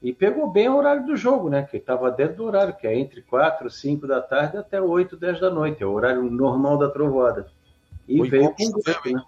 [0.01, 1.65] E pegou bem o horário do jogo, né?
[1.65, 5.41] Que estava dentro do horário, que é entre 4, 5 da tarde até 8, 10
[5.41, 5.83] da noite.
[5.83, 7.49] É o horário normal da trovada.
[8.09, 9.23] E foi veio com choveu, né?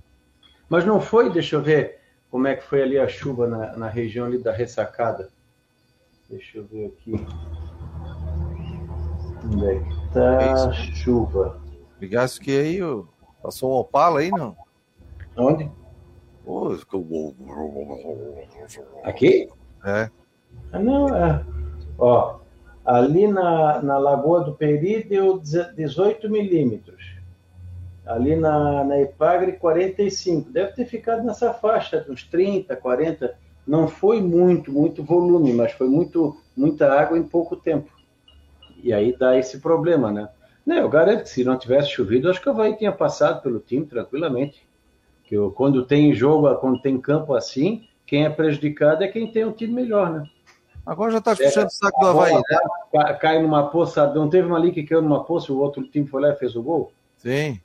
[0.68, 1.98] Mas não foi, deixa eu ver
[2.30, 5.30] como é que foi ali a chuva na, na região ali da ressacada.
[6.28, 7.14] Deixa eu ver aqui.
[9.44, 11.60] Onde é que tá chuva?
[12.00, 12.80] Ligasse que aí,
[13.42, 14.56] passou um Opala aí, não?
[15.36, 15.70] Onde?
[16.46, 17.34] Oh, ficou...
[19.02, 19.48] Aqui?
[19.84, 20.10] É.
[20.72, 21.44] Ah, não, é.
[21.98, 22.40] Ó,
[22.84, 27.13] ali na, na Lagoa do Peri deu 18 milímetros.
[28.06, 30.50] Ali na, na Epagre, 45.
[30.50, 33.34] Deve ter ficado nessa faixa, uns 30, 40.
[33.66, 37.90] Não foi muito, muito volume, mas foi muito, muita água em pouco tempo.
[38.82, 40.28] E aí dá esse problema, né?
[40.66, 43.58] Não, eu garanto que se não tivesse chovido, acho que o Havaí tinha passado pelo
[43.58, 44.66] time tranquilamente.
[45.24, 49.44] Que eu, quando tem jogo, quando tem campo assim, quem é prejudicado é quem tem
[49.46, 50.24] um time melhor, né?
[50.84, 53.14] Agora já está puxando é, o saco do Havaí, né?
[53.14, 56.20] Cai numa poça, não teve uma ali que caiu numa poça, o outro time foi
[56.20, 56.92] lá e fez o gol?
[57.16, 57.58] Sim.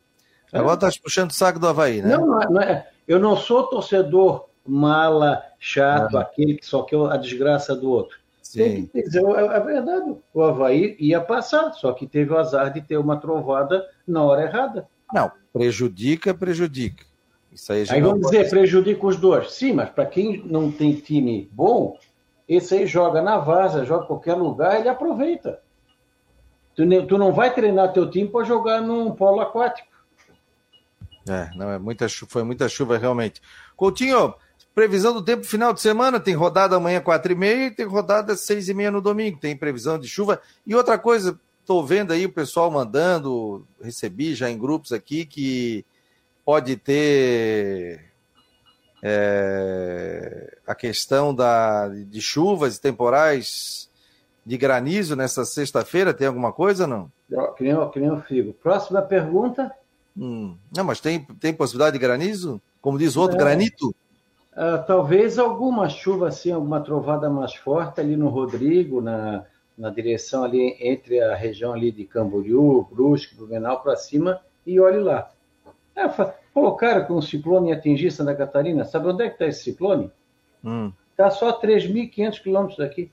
[0.51, 2.17] Agora está puxando o saco do Havaí, né?
[2.17, 6.21] Não, não é, eu não sou torcedor mala, chato, ah.
[6.21, 8.17] aquele que só quer a desgraça do outro.
[8.41, 8.87] Sim.
[8.87, 12.81] Tem dizer, é, é verdade, o Havaí ia passar, só que teve o azar de
[12.81, 14.87] ter uma trovada na hora errada.
[15.13, 17.05] Não, prejudica, prejudica.
[17.51, 19.51] Isso aí, aí vamos dizer, prejudica os dois.
[19.51, 21.97] Sim, mas para quem não tem time bom,
[22.47, 25.59] esse aí joga na vaza, joga em qualquer lugar, ele aproveita.
[26.75, 29.88] Tu, tu não vai treinar teu time para jogar num polo aquático.
[31.29, 33.41] É, não, é muita, foi muita chuva realmente.
[33.75, 34.33] Coutinho,
[34.73, 38.35] previsão do tempo final de semana, tem rodada amanhã 4 e meia e tem rodada
[38.35, 40.41] 6 e meia no domingo, tem previsão de chuva.
[40.65, 45.85] E outra coisa, estou vendo aí o pessoal mandando, recebi já em grupos aqui, que
[46.43, 48.05] pode ter
[49.03, 53.89] é, a questão da, de chuvas e temporais
[54.45, 57.11] de granizo nessa sexta-feira, tem alguma coisa não?
[57.55, 58.53] Que nem, que nem eu fico.
[58.53, 59.71] Próxima pergunta.
[60.19, 60.57] Hum.
[60.75, 62.61] Não, mas tem, tem possibilidade de granizo?
[62.81, 63.95] Como diz o outro, é, granito?
[64.51, 69.45] Uh, talvez alguma chuva, assim, alguma trovada mais forte ali no Rodrigo, na,
[69.77, 74.99] na direção ali entre a região ali de Camboriú, Brusque, Blumenau para cima, e olhe
[74.99, 75.31] lá.
[75.95, 76.07] É,
[76.53, 78.83] colocaram que um ciclone ia atingir Santa Catarina.
[78.83, 80.11] Sabe onde é que está esse ciclone?
[80.57, 80.91] Está hum.
[81.15, 83.11] Tá só a 3.500 quilômetros daqui.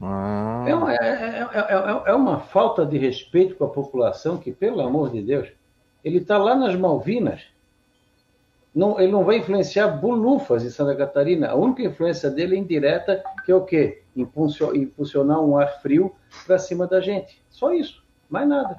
[0.00, 0.64] Ah.
[0.68, 5.10] É, uma, é, é, é, uma falta de respeito com a população que, pelo amor
[5.10, 5.48] de Deus,
[6.04, 7.42] ele está lá nas Malvinas.
[8.74, 11.48] Não, ele não vai influenciar bolufas em Santa Catarina.
[11.48, 14.02] A única influência dele é indireta, que é o quê?
[14.16, 16.14] Impulsionar um ar frio
[16.46, 17.40] para cima da gente.
[17.48, 18.74] Só isso, mais nada.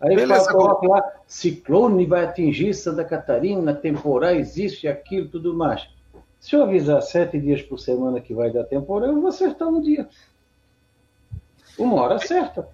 [0.00, 5.88] Aí Beleza, coloca lá, ciclone vai atingir Santa Catarina, temporais, isso e aquilo, tudo mais.
[6.44, 9.80] Se eu avisar sete dias por semana que vai dar temporal, eu vou acertar um
[9.80, 10.06] dia.
[11.78, 12.68] Uma hora certa.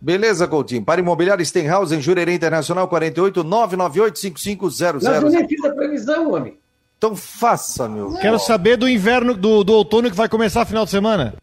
[0.00, 0.84] Beleza, Coutinho.
[0.84, 5.02] Para imobiliário Stenhouse, em Jurerê Internacional, 48 998 5500.
[5.02, 6.56] Mas eu nem fiz a previsão, homem.
[6.96, 8.12] Então faça, meu.
[8.12, 8.20] Não.
[8.20, 11.34] Quero saber do inverno, do, do outono que vai começar final de semana.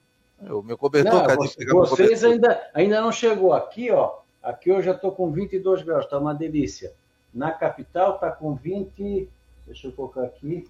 [0.49, 4.19] O meu cobertor, não, você, Vocês ainda, ainda não chegou aqui, ó.
[4.41, 6.93] Aqui eu já estou com 22 graus, está uma delícia.
[7.33, 9.27] Na capital está com 20,
[9.67, 10.65] deixa eu colocar aqui,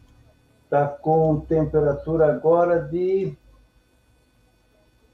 [0.70, 3.36] está com temperatura agora de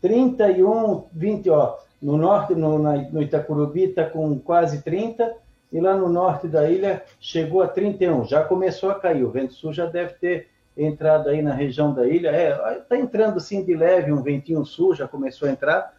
[0.01, 1.77] 31, 20, ó.
[2.01, 5.33] No norte, no, na, no Itacurubi, está com quase 30,
[5.71, 8.25] e lá no norte da ilha chegou a 31.
[8.25, 9.23] Já começou a cair.
[9.23, 12.29] O vento sul já deve ter entrado aí na região da ilha.
[12.29, 15.95] É, está entrando assim de leve, um ventinho sul já começou a entrar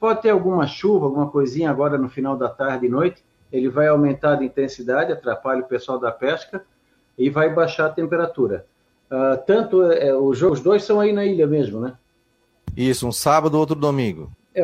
[0.00, 3.22] Pode ter alguma chuva, alguma coisinha agora no final da tarde e noite.
[3.52, 6.64] Ele vai aumentar de intensidade, atrapalha o pessoal da pesca
[7.18, 8.64] e vai baixar a temperatura.
[9.10, 11.94] Uh, tanto é, os, os dois são aí na ilha mesmo, né?
[12.76, 14.30] Isso, um sábado, outro domingo.
[14.54, 14.62] É,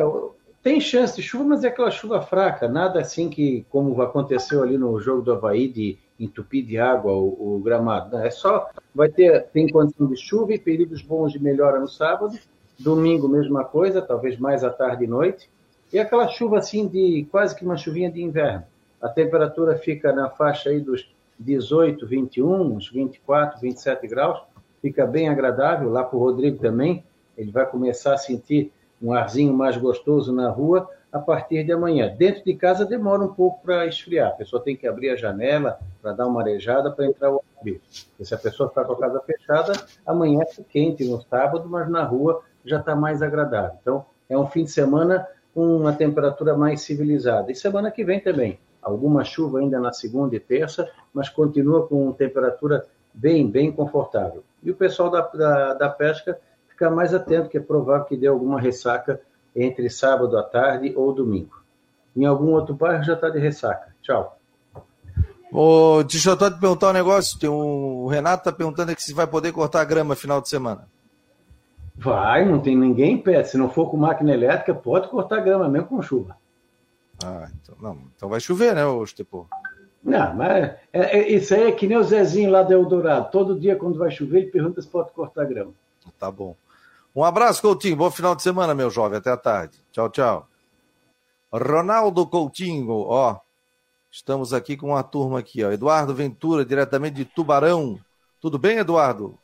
[0.63, 4.77] tem chance de chuva, mas é aquela chuva fraca, nada assim que, como aconteceu ali
[4.77, 8.15] no jogo do Havaí, de entupir de água o, o gramado.
[8.15, 8.27] Né?
[8.27, 12.37] É só, vai ter, tem condição de chuva e períodos bons de melhora no sábado,
[12.79, 15.49] Domingo, mesma coisa, talvez mais à tarde e noite.
[15.91, 18.63] E aquela chuva assim de quase que uma chuvinha de inverno.
[19.01, 21.09] A temperatura fica na faixa aí dos
[21.39, 24.41] 18, 21, uns 24, 27 graus.
[24.81, 25.89] Fica bem agradável.
[25.89, 27.03] Lá para o Rodrigo também.
[27.37, 28.71] Ele vai começar a sentir
[29.01, 32.13] um arzinho mais gostoso na rua a partir de amanhã.
[32.15, 34.29] Dentro de casa demora um pouco para esfriar.
[34.29, 37.73] A pessoa tem que abrir a janela para dar uma arejada para entrar o ar.
[38.21, 39.73] Se a pessoa está com a casa fechada,
[40.05, 43.77] amanhã é quente no sábado, mas na rua já está mais agradável.
[43.81, 47.51] Então, é um fim de semana com uma temperatura mais civilizada.
[47.51, 48.59] E semana que vem também.
[48.87, 54.43] Alguma chuva ainda na segunda e terça, mas continua com temperatura bem, bem confortável.
[54.63, 58.27] E o pessoal da, da, da pesca fica mais atento, que é provável que dê
[58.27, 59.19] alguma ressaca
[59.53, 61.61] entre sábado à tarde ou domingo.
[62.15, 63.93] Em algum outro bairro já está de ressaca.
[64.01, 64.37] Tchau.
[65.51, 67.37] Ô, deixa eu te perguntar um negócio.
[67.39, 70.47] Tem um, o Renato está perguntando aqui se vai poder cortar a grama final de
[70.47, 70.87] semana.
[71.95, 73.43] Vai, não tem ninguém em pé.
[73.43, 76.37] Se não for com máquina elétrica, pode cortar grama mesmo com chuva.
[77.23, 79.47] Ah, então, não, então vai chover, né, Estepô?
[80.03, 83.31] Não, mas é, é, isso aí é que nem o Zezinho lá do Eldorado.
[83.31, 85.73] Todo dia, quando vai chover, ele pergunta se pode cortar grama.
[86.17, 86.55] Tá bom.
[87.15, 87.95] Um abraço, Coutinho.
[87.95, 89.17] Bom final de semana, meu jovem.
[89.17, 89.77] Até a tarde.
[89.91, 90.47] Tchau, tchau.
[91.51, 93.39] Ronaldo Coutinho, ó.
[94.09, 95.71] Estamos aqui com uma turma aqui, ó.
[95.71, 97.99] Eduardo Ventura, diretamente de Tubarão.
[98.39, 99.37] Tudo bem, Eduardo?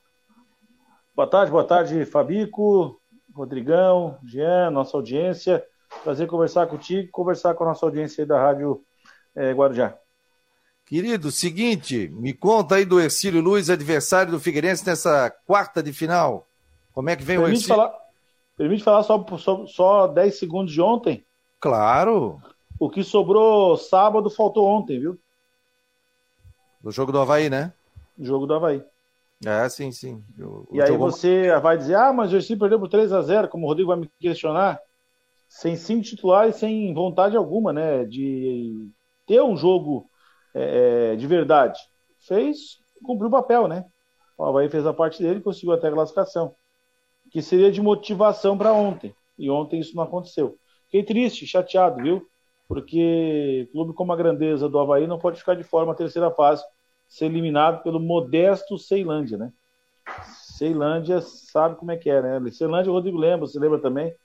[1.15, 2.99] Boa tarde, boa tarde, Fabico,
[3.35, 5.63] Rodrigão, Jean, nossa audiência.
[6.03, 8.83] Prazer conversar contigo, conversar com a nossa audiência aí da Rádio
[9.35, 9.97] é, Guarujá.
[10.85, 16.45] Querido, seguinte, me conta aí do Ercílio Luiz, adversário do Figueirense nessa quarta de final.
[16.93, 17.75] Como é que vem permite o Ercílio?
[17.75, 17.99] Falar,
[18.57, 21.25] permite falar só, só, só 10 segundos de ontem?
[21.59, 22.41] Claro.
[22.77, 25.17] O que sobrou sábado faltou ontem, viu?
[26.81, 27.71] Do jogo do Havaí, né?
[28.19, 28.83] Jogo do Havaí.
[29.45, 30.23] É, sim, sim.
[30.39, 33.47] O, e aí você vai dizer, ah, mas o Ercílio perdeu por 3 a 0
[33.47, 34.79] como o Rodrigo vai me questionar.
[35.53, 38.05] Sem cinco titulares, sem vontade alguma, né?
[38.05, 38.89] De
[39.27, 40.09] ter um jogo
[40.51, 41.79] é, é, de verdade.
[42.19, 43.85] Fez, cumpriu o papel, né?
[44.35, 46.55] O Havaí fez a parte dele e conseguiu até a classificação.
[47.29, 49.13] Que seria de motivação para ontem.
[49.37, 50.57] E ontem isso não aconteceu.
[50.85, 52.27] Fiquei triste, chateado, viu?
[52.67, 56.63] Porque clube como a grandeza do Havaí não pode ficar de fora na terceira fase,
[57.07, 59.53] ser eliminado pelo modesto Ceilândia, né?
[60.57, 62.51] Ceilândia sabe como é que é, né?
[62.51, 64.15] Ceilândia, o Rodrigo lembra, você lembra também?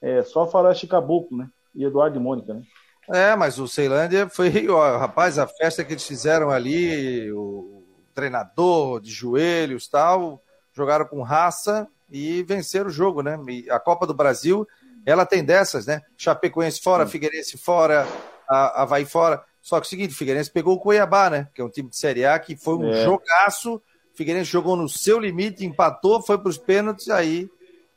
[0.00, 1.48] É só Faroeste Caboclo, né?
[1.74, 2.62] E Eduardo e Mônica, né?
[3.08, 7.84] É, mas o Ceilândia foi, ó, rapaz, a festa que eles fizeram ali, o
[8.14, 10.42] treinador de joelhos tal,
[10.72, 13.38] jogaram com raça e venceram o jogo, né?
[13.48, 14.66] E a Copa do Brasil,
[15.04, 16.02] ela tem dessas, né?
[16.16, 18.06] Chapecoense fora, Figueirense fora,
[18.48, 19.42] a Havaí fora.
[19.60, 21.48] Só que é o seguinte, Figueirense pegou o Cuiabá, né?
[21.54, 23.04] Que é um time de Série A que foi um é.
[23.04, 23.82] jogaço.
[24.14, 27.50] Figueirense jogou no seu limite, empatou, foi para os pênaltis, aí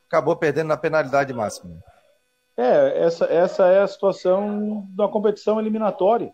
[0.08, 1.82] acabou perdendo na penalidade máxima.
[2.60, 6.34] É, essa, essa é a situação da competição eliminatória.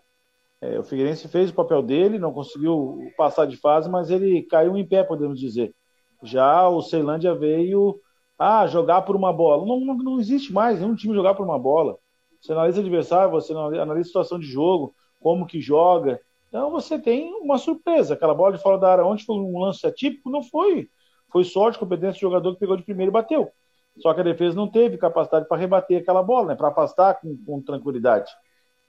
[0.59, 4.75] É, o Figueirense fez o papel dele, não conseguiu passar de fase, mas ele caiu
[4.75, 5.75] em pé, podemos dizer.
[6.23, 7.99] Já o Ceilândia veio
[8.39, 9.67] ah, jogar por uma bola.
[9.67, 11.95] Não, não, não existe mais nenhum time jogar por uma bola.
[12.41, 16.19] Você analisa o adversário, você analisa a situação de jogo, como que joga.
[16.47, 18.15] Então você tem uma surpresa.
[18.15, 20.89] Aquela bola de fora da área, onde foi um lance atípico, não foi.
[21.31, 23.51] Foi sorte, competência do jogador que pegou de primeiro e bateu.
[23.99, 26.55] Só que a defesa não teve capacidade para rebater aquela bola, né?
[26.55, 28.31] para afastar com, com, tranquilidade.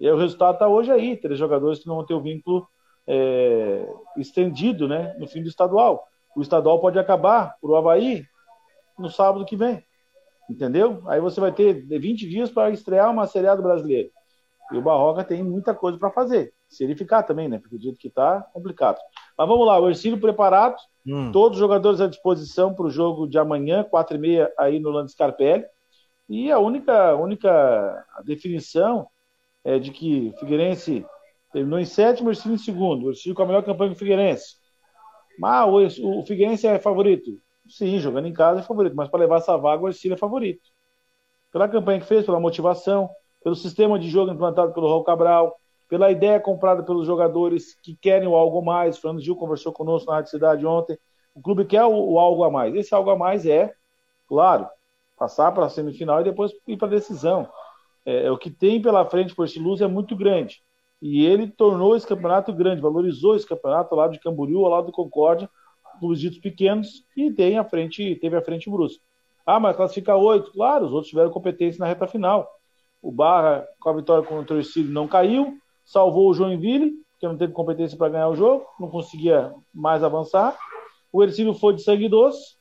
[0.00, 2.66] E aí o resultado está hoje aí: três jogadores que não vão ter o vínculo
[3.06, 5.14] é, estendido né?
[5.18, 6.06] no fim do estadual.
[6.34, 8.24] O estadual pode acabar para o Havaí
[8.98, 9.82] no sábado que vem.
[10.48, 11.02] Entendeu?
[11.06, 14.10] Aí você vai ter 20 dias para estrear uma Série A do brasileiro.
[14.72, 16.52] E o Barroca tem muita coisa para fazer.
[16.68, 17.58] Se ele ficar também, né?
[17.58, 18.98] Porque o jeito que está, complicado.
[19.38, 20.76] Mas vamos lá, o Ercílio preparado,
[21.06, 21.30] hum.
[21.32, 24.90] todos os jogadores à disposição para o jogo de amanhã, 4 e meia, aí no
[24.90, 25.64] Lando Scarpelli.
[26.28, 29.06] E a única, única definição
[29.64, 31.06] é de que o Figueirense
[31.52, 33.06] terminou em sétimo, o Ercílio em segundo.
[33.06, 34.56] O Ercílio com a melhor campanha do Figueirense.
[35.38, 37.40] Mas o, o Figueirense é favorito?
[37.68, 40.70] Sim, jogando em casa é favorito, mas para levar essa vaga, o Ercílio é favorito.
[41.52, 43.08] Pela campanha que fez, pela motivação,
[43.42, 45.56] pelo sistema de jogo implantado pelo Raul Cabral,
[45.88, 48.96] pela ideia comprada pelos jogadores que querem o algo mais.
[48.96, 50.98] O Fernando Gil conversou conosco na Rádio Cidade ontem.
[51.34, 52.74] O clube quer o, o algo a mais.
[52.74, 53.72] Esse algo a mais é,
[54.26, 54.68] claro,
[55.16, 57.48] passar para a semifinal e depois ir para a decisão.
[58.04, 60.60] É, é, o que tem pela frente por esse Luz é muito grande.
[61.00, 64.86] E ele tornou esse campeonato grande, valorizou esse campeonato ao lado de Camboriú, ao lado
[64.86, 65.48] do Concórdia,
[66.00, 69.02] clubes ditos pequenos, e tem a frente, teve a frente Brusque.
[69.44, 70.50] Ah, mas classifica oito.
[70.52, 72.50] Claro, os outros tiveram competência na reta final.
[73.00, 75.56] O Barra, com a vitória contra o Ercílio, não caiu
[75.86, 80.54] salvou o Joinville, que não teve competência para ganhar o jogo, não conseguia mais avançar.
[81.12, 82.56] O Ercílio foi de sangue doce,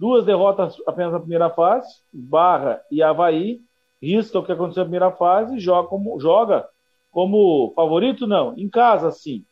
[0.00, 3.60] duas derrotas apenas na primeira fase, Barra e Havaí,
[4.02, 6.66] risca o que aconteceu na primeira fase, joga como, joga
[7.12, 9.44] como favorito, não, em casa sim.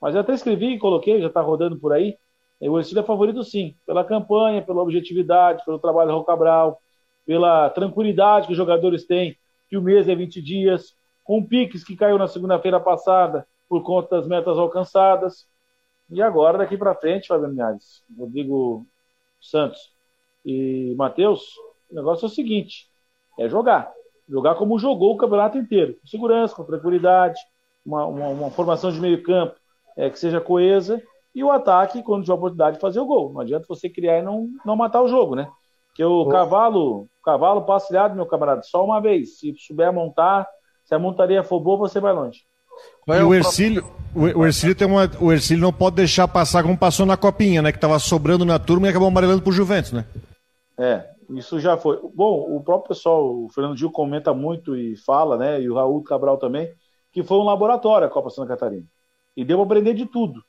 [0.00, 2.16] Mas eu até escrevi e coloquei, já está rodando por aí,
[2.60, 6.80] o Ercílio é favorito sim, pela campanha, pela objetividade, pelo trabalho do Cabral,
[7.26, 9.36] pela tranquilidade que os jogadores têm,
[9.68, 10.96] que o mês é 20 dias,
[11.28, 15.46] com o Pix, que caiu na segunda-feira passada por conta das metas alcançadas.
[16.08, 18.86] E agora, daqui para frente, Fabiano Linhares, Rodrigo
[19.38, 19.92] Santos
[20.42, 21.42] e Matheus,
[21.90, 22.88] o negócio é o seguinte:
[23.38, 23.92] é jogar.
[24.26, 25.98] Jogar como jogou o campeonato inteiro.
[26.00, 27.38] Com segurança, com tranquilidade,
[27.84, 29.54] uma, uma, uma formação de meio campo
[29.98, 31.02] é, que seja coesa
[31.34, 33.34] e o ataque quando tiver a oportunidade de fazer o gol.
[33.34, 35.46] Não adianta você criar e não, não matar o jogo, né?
[35.88, 39.38] Porque o cavalo, cavalo passeado, meu camarada, só uma vez.
[39.38, 40.48] Se souber montar,
[40.88, 42.44] se a montaria for boa, você vai longe.
[43.06, 43.84] E o Ercílio,
[44.14, 47.70] o, Ercílio tem uma, o Ercílio não pode deixar passar como passou na copinha, né?
[47.70, 50.06] Que estava sobrando na turma e acabou amarelando pro Juventus, né?
[50.78, 52.00] É, isso já foi.
[52.14, 55.60] Bom, o próprio pessoal, o Fernando Gil comenta muito e fala, né?
[55.60, 56.72] E o Raul Cabral também,
[57.12, 58.86] que foi um laboratório a Copa Santa Catarina.
[59.36, 60.42] E deu para aprender de tudo.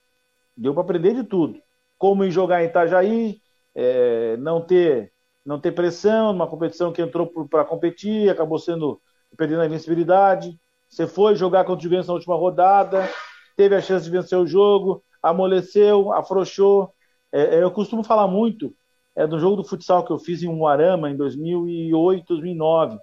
[0.56, 1.60] Deu para aprender de tudo.
[1.98, 3.42] Como ir jogar em Itajaí,
[3.76, 5.12] é, não ter
[5.46, 9.02] não ter pressão numa competição que entrou para competir, acabou sendo
[9.38, 10.58] perdendo a invencibilidade.
[10.88, 13.08] Você foi jogar contra o Juventus na última rodada,
[13.56, 16.94] teve a chance de vencer o jogo, amoleceu, afrouxou.
[17.32, 18.74] É, é eu costumo falar muito
[19.16, 22.96] é, do jogo do futsal que eu fiz em Moarama em 2008, 2009.
[22.96, 23.00] O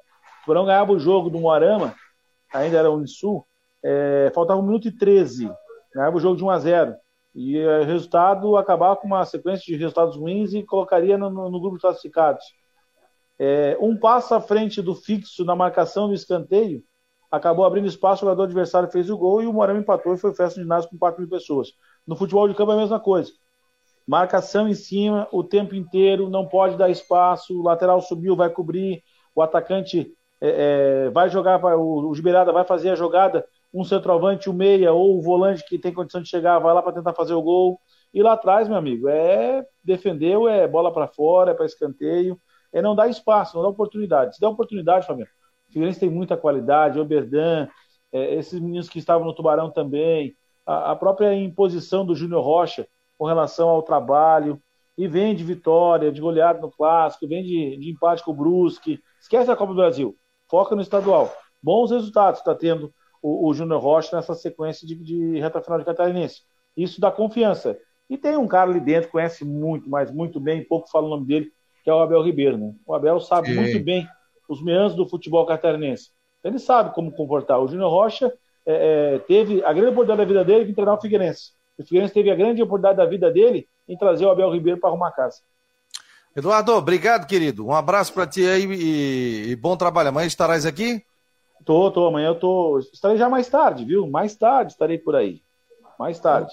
[0.46, 1.94] Porão ganhava o jogo do Moarama,
[2.52, 3.46] ainda era Unisul,
[3.84, 5.50] é, faltava 1 minuto e 13.
[5.94, 6.94] Ganhava o jogo de 1 a 0.
[7.34, 11.60] E o resultado acabava com uma sequência de resultados ruins e colocaria no, no, no
[11.60, 12.44] grupo de classificados.
[13.38, 16.82] É, um passo à frente do fixo na marcação do escanteio,
[17.30, 20.34] acabou abrindo espaço, o jogador adversário fez o gol e o Moarama empatou e foi
[20.34, 21.72] festa de ginásio com 4 mil pessoas.
[22.06, 23.30] No futebol de campo é a mesma coisa.
[24.06, 29.02] Marcação em cima o tempo inteiro, não pode dar espaço, o lateral subiu, vai cobrir,
[29.34, 34.48] o atacante é, é, vai jogar, o, o Giberada vai fazer a jogada, um centroavante,
[34.48, 37.34] o meia ou o volante que tem condição de chegar, vai lá para tentar fazer
[37.34, 37.80] o gol.
[38.14, 42.40] E lá atrás, meu amigo, é defendeu, é bola para fora, é para escanteio,
[42.78, 44.34] é não dar espaço, não dar oportunidade.
[44.34, 45.30] Se der oportunidade, Fabiano,
[45.68, 47.68] o Figueirense tem muita qualidade, Oberdan,
[48.12, 52.86] é, esses meninos que estavam no Tubarão também, a, a própria imposição do Júnior Rocha
[53.16, 54.60] com relação ao trabalho,
[54.98, 58.98] e vem de vitória, de goleada no clássico, vem de, de empate com o Brusque.
[59.20, 60.16] Esquece a Copa do Brasil,
[60.48, 61.32] foca no estadual.
[61.62, 65.84] Bons resultados está tendo o, o Júnior Rocha nessa sequência de, de reta final de
[65.84, 66.42] catarinense.
[66.76, 67.78] Isso dá confiança.
[68.08, 71.26] E tem um cara ali dentro, conhece muito, mas muito bem, pouco fala o nome
[71.26, 71.50] dele,
[71.86, 72.58] que é o Abel Ribeiro.
[72.58, 72.74] Né?
[72.84, 73.54] O Abel sabe Sim.
[73.54, 74.08] muito bem
[74.48, 76.10] os meandros do futebol catarinense.
[76.42, 77.60] Ele sabe como comportar.
[77.60, 78.32] O Júnior Rocha
[78.66, 81.52] é, é, teve a grande oportunidade da vida dele de treinar o Figueirense.
[81.78, 84.90] O Figueirense teve a grande oportunidade da vida dele em trazer o Abel Ribeiro para
[84.90, 85.42] arrumar a casa.
[86.34, 87.64] Eduardo, obrigado, querido.
[87.64, 90.08] Um abraço para ti aí e, e, bom trabalho.
[90.08, 91.04] Amanhã estarás aqui?
[91.64, 92.08] Tô, tô.
[92.08, 92.80] Amanhã eu tô.
[92.80, 94.08] Estarei já mais tarde, viu?
[94.08, 95.40] Mais tarde estarei por aí.
[95.96, 96.52] Mais tarde.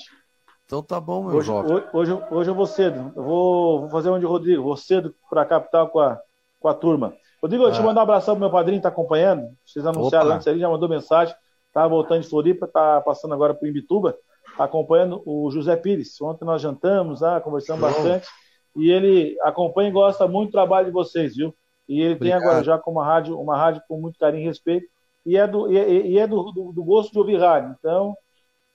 [0.73, 1.83] Então tá bom, meu hoje, jovem.
[1.93, 3.13] Hoje, hoje, eu vou cedo.
[3.15, 4.63] Eu vou, vou fazer onde o Rodrigo.
[4.63, 6.19] Vou cedo para a capital com a,
[6.59, 7.13] com a turma.
[7.39, 7.67] Rodrigo, ah.
[7.67, 9.49] deixa eu mandar um abração pro meu padrinho que tá acompanhando.
[9.63, 10.35] Vocês anunciaram Opa.
[10.37, 11.35] antes ali, já mandou mensagem.
[11.71, 14.17] Tá voltando de Floripa, tá passando agora pro Imbituba,
[14.57, 16.19] acompanhando o José Pires.
[16.19, 18.27] Ontem nós jantamos, ah, conversamos bastante.
[18.75, 21.53] E ele acompanha e gosta muito do trabalho de vocês, viu?
[21.87, 22.39] E ele Obrigado.
[22.39, 24.87] tem agora já com uma rádio, uma rádio com muito carinho e respeito
[25.25, 27.75] e é do, e, e é do, do, do, gosto de ouvir rádio.
[27.79, 28.15] Então,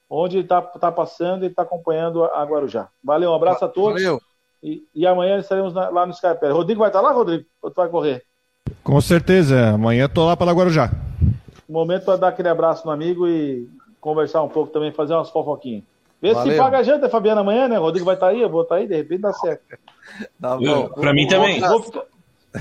[0.09, 2.89] onde ele está tá passando, ele está acompanhando a Guarujá.
[3.03, 4.03] Valeu, um abraço a todos.
[4.03, 4.21] Valeu.
[4.63, 6.47] E, e amanhã estaremos na, lá no Skype.
[6.49, 7.45] Rodrigo vai estar lá, Rodrigo?
[7.63, 8.25] Ou tu vai correr?
[8.83, 9.71] Com certeza.
[9.71, 10.91] Amanhã estou lá para Guarujá.
[11.69, 13.69] Momento para dar aquele abraço no amigo e
[14.01, 15.85] conversar um pouco também, fazer umas fofoquinhas.
[16.21, 16.53] Vê Valeu.
[16.53, 17.77] se paga a janta, Fabiana, amanhã, né?
[17.77, 19.63] Rodrigo vai estar tá aí, eu vou estar tá aí, de repente dá certo.
[20.41, 20.89] Dá bom.
[20.89, 21.61] Para mim também.
[21.61, 22.03] Vou, vou, ficar,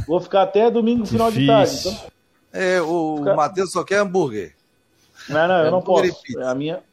[0.06, 1.46] vou, ficar, até domingo, final Difícil.
[1.46, 1.88] de tarde.
[1.88, 2.62] Então...
[2.62, 3.36] É, o Fica...
[3.36, 4.54] Matheus só quer hambúrguer.
[5.30, 6.14] Não, não, eu não posso.
[6.44, 6.84] A minha.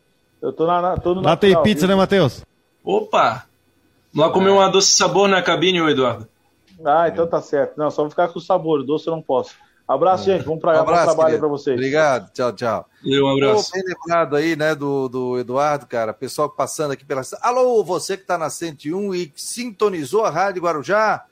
[0.44, 0.82] Eu tô na.
[0.82, 1.88] na tô no Lá tem pizza, viu?
[1.88, 2.44] né, Matheus?
[2.84, 3.46] Opa!
[4.14, 6.28] Lá comer uma doce sabor na cabine, ô Eduardo.
[6.84, 7.78] Ah, então tá certo.
[7.78, 9.54] Não, só vou ficar com o sabor, o doce eu não posso.
[9.88, 10.34] Abraço, é.
[10.34, 10.44] gente.
[10.44, 11.74] Vamos para um abraço, bom trabalho para vocês.
[11.74, 12.30] Obrigado.
[12.32, 12.86] Tchau, tchau.
[13.02, 13.72] E um abraço.
[13.72, 16.12] bem lembrado aí, né, do, do Eduardo, cara.
[16.12, 17.22] Pessoal passando aqui pela.
[17.40, 21.24] Alô, você que está na 101 e sintonizou a Rádio Guarujá.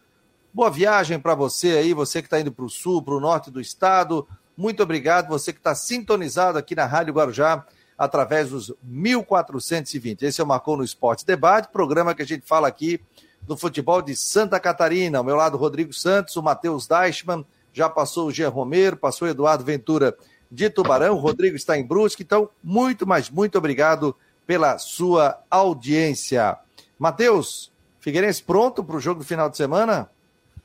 [0.55, 3.51] Boa viagem para você aí, você que está indo para o sul, para o norte
[3.51, 4.27] do estado.
[4.57, 7.63] Muito obrigado, você que está sintonizado aqui na Rádio Guarujá
[8.03, 10.25] através dos 1420.
[10.25, 13.01] Esse é o Marcou no Esporte Debate, programa que a gente fala aqui
[13.43, 15.19] do futebol de Santa Catarina.
[15.19, 19.31] Ao meu lado, Rodrigo Santos, o Matheus Deichmann, já passou o Jean Romero, passou o
[19.31, 20.19] Eduardo Ventura
[20.51, 22.25] de Tubarão, o Rodrigo está em Brusque.
[22.25, 26.59] Então, muito, mas muito obrigado pela sua audiência.
[26.99, 30.11] Matheus, Figueirense pronto para o jogo do final de semana?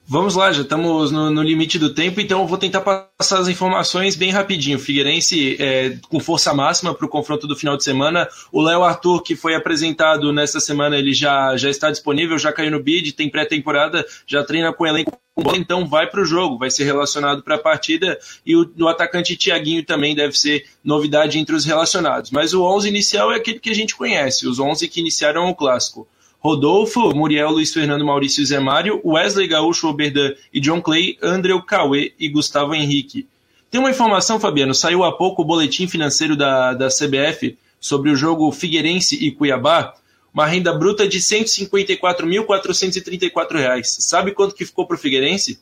[0.09, 3.49] Vamos lá, já estamos no, no, limite do tempo, então eu vou tentar passar as
[3.49, 4.79] informações bem rapidinho.
[4.79, 8.25] Figueirense é, com força máxima para o confronto do final de semana.
[8.49, 12.71] O Léo Arthur, que foi apresentado nessa semana, ele já, já está disponível, já caiu
[12.71, 15.11] no bid, tem pré-temporada, já treina com o elenco
[15.55, 19.37] então vai para o jogo, vai ser relacionado para a partida e o, o atacante
[19.37, 22.31] Tiaguinho também deve ser novidade entre os relacionados.
[22.31, 25.53] Mas o 11 inicial é aquele que a gente conhece, os 11 que iniciaram o
[25.53, 26.07] clássico.
[26.47, 32.13] Rodolfo, Muriel, Luiz Fernando, Maurício Zé Mário, Wesley Gaúcho, Oberdan e John Clay, André Cauê
[32.17, 33.27] e Gustavo Henrique.
[33.69, 38.15] Tem uma informação, Fabiano, saiu há pouco o boletim financeiro da, da CBF sobre o
[38.15, 39.93] jogo Figueirense e Cuiabá,
[40.33, 43.83] uma renda bruta de R$ 154.434.
[43.83, 45.59] Sabe quanto que ficou para o Figueirense?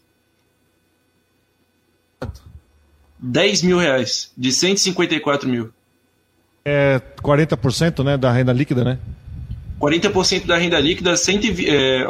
[3.18, 5.72] 10 mil reais, de 154 mil.
[6.64, 9.00] É 40% né, da renda líquida, né?
[9.80, 12.05] 40% da renda líquida, estamos é,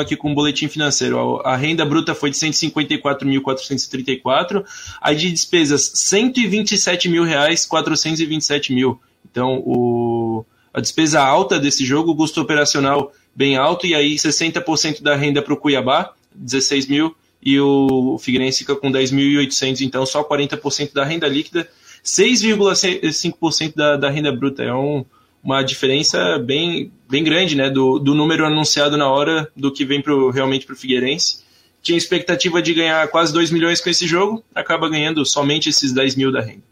[0.00, 1.40] aqui com um boletim financeiro.
[1.44, 4.64] A renda bruta foi de 154.434,
[5.00, 9.00] aí de despesas 127 mil reais, 427 mil.
[9.30, 15.02] Então o a despesa alta desse jogo, o custo operacional bem alto, e aí 60%
[15.02, 20.22] da renda para o Cuiabá, 16 mil, e o Figueirense fica com 10.800, então só
[20.22, 21.68] 40% da renda líquida,
[22.04, 24.62] 6,5% da, da renda bruta.
[24.62, 25.04] É um,
[25.42, 30.02] uma diferença bem, bem grande né, do, do número anunciado na hora do que vem
[30.02, 31.44] pro, realmente para o Figueirense.
[31.82, 36.14] Tinha expectativa de ganhar quase 2 milhões com esse jogo, acaba ganhando somente esses 10
[36.16, 36.62] mil da renda.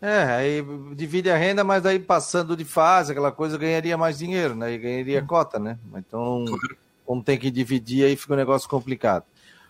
[0.00, 0.64] É, aí
[0.96, 4.72] divide a renda, mas aí passando de fase, aquela coisa, ganharia mais dinheiro, né?
[4.72, 5.78] E ganharia cota, né?
[5.94, 6.46] Então,
[7.04, 9.24] como tem que dividir, aí fica um negócio complicado.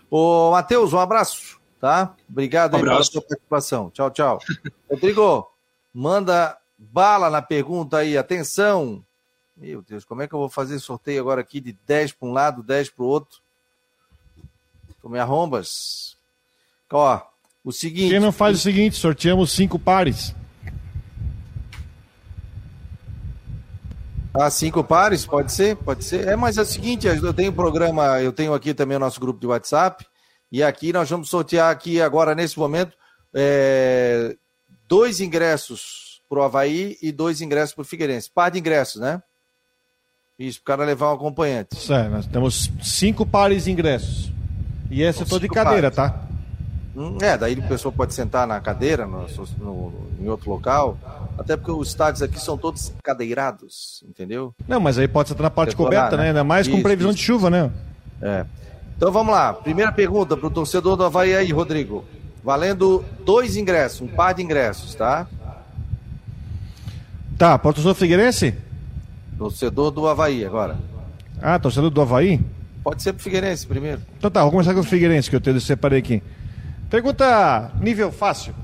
[0.09, 2.15] Ô, Matheus, um abraço, tá?
[2.29, 3.91] Obrigado um aí pela sua participação.
[3.91, 4.39] Tchau, tchau.
[4.89, 5.51] Rodrigo,
[5.93, 9.05] manda bala na pergunta aí, atenção.
[9.55, 12.33] Meu Deus, como é que eu vou fazer sorteio agora aqui de 10 para um
[12.33, 13.39] lado, 10 para o outro?
[15.03, 16.17] Tome arrombas.
[16.91, 17.21] Ó,
[17.63, 18.11] o seguinte.
[18.11, 20.35] Quem não faz o seguinte, sorteamos cinco pares.
[24.33, 25.27] Ah, cinco pares?
[25.27, 26.29] Pode ser, pode ser.
[26.29, 29.21] É, mas é o seguinte, eu tenho um programa, eu tenho aqui também o nosso
[29.21, 30.07] grupo de WhatsApp,
[30.51, 32.97] e aqui nós vamos sortear aqui agora, nesse momento,
[33.35, 34.37] é,
[34.89, 38.31] dois ingressos para o Havaí e dois ingressos para o Figueirense.
[38.33, 39.21] Par de ingressos, né?
[40.39, 41.75] Isso, para o cara levar um acompanhante.
[41.75, 44.33] Certo, nós temos cinco pares de ingressos.
[44.89, 46.13] E esse eu tô de cadeira, pares.
[46.15, 46.25] tá?
[46.97, 49.27] Hum, é, daí a pessoa pode sentar na cadeira, no,
[49.59, 50.97] no, em outro local.
[51.37, 54.55] Até porque os estádios aqui são todos cadeirados, entendeu?
[54.69, 56.23] Não, mas aí pode sentar na parte coberta, né?
[56.23, 56.29] né?
[56.29, 57.19] Ainda mais isso, com previsão isso.
[57.19, 57.71] de chuva, né?
[58.23, 58.47] É.
[58.97, 59.53] Então vamos lá.
[59.53, 62.05] Primeira pergunta para o torcedor do Havaí aí, Rodrigo.
[62.43, 65.27] Valendo dois ingressos, um par de ingressos, tá?
[67.41, 68.55] Tá, torcedor Figueirense?
[69.39, 70.77] Torcedor do Havaí agora.
[71.41, 72.39] Ah, torcedor do Havaí?
[72.85, 74.03] Pode ser pro Figueirense primeiro.
[74.19, 76.23] Então tá, vou começar com o Figueirense, que eu, te, eu separei aqui.
[76.91, 78.55] Pergunta nível fácil.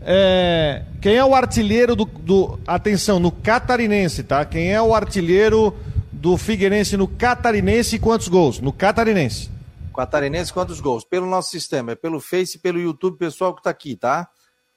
[0.00, 4.44] É, quem é o artilheiro do, do, Atenção, no catarinense, tá?
[4.44, 5.72] Quem é o artilheiro
[6.10, 8.58] do Figueirense no catarinense e quantos gols?
[8.58, 9.48] No catarinense.
[9.96, 11.04] Catarinense, quantos gols?
[11.04, 14.28] Pelo nosso sistema, é pelo Face, pelo YouTube, pessoal que tá aqui, tá?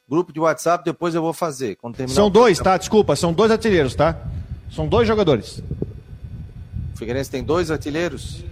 [0.08, 1.76] Grupo de WhatsApp, depois eu vou fazer.
[2.08, 2.76] são dois, tá?
[2.76, 4.16] Desculpa, são dois artilheiros, tá?
[4.70, 5.62] São dois jogadores.
[6.94, 8.44] O Figueirense tem dois artilheiros?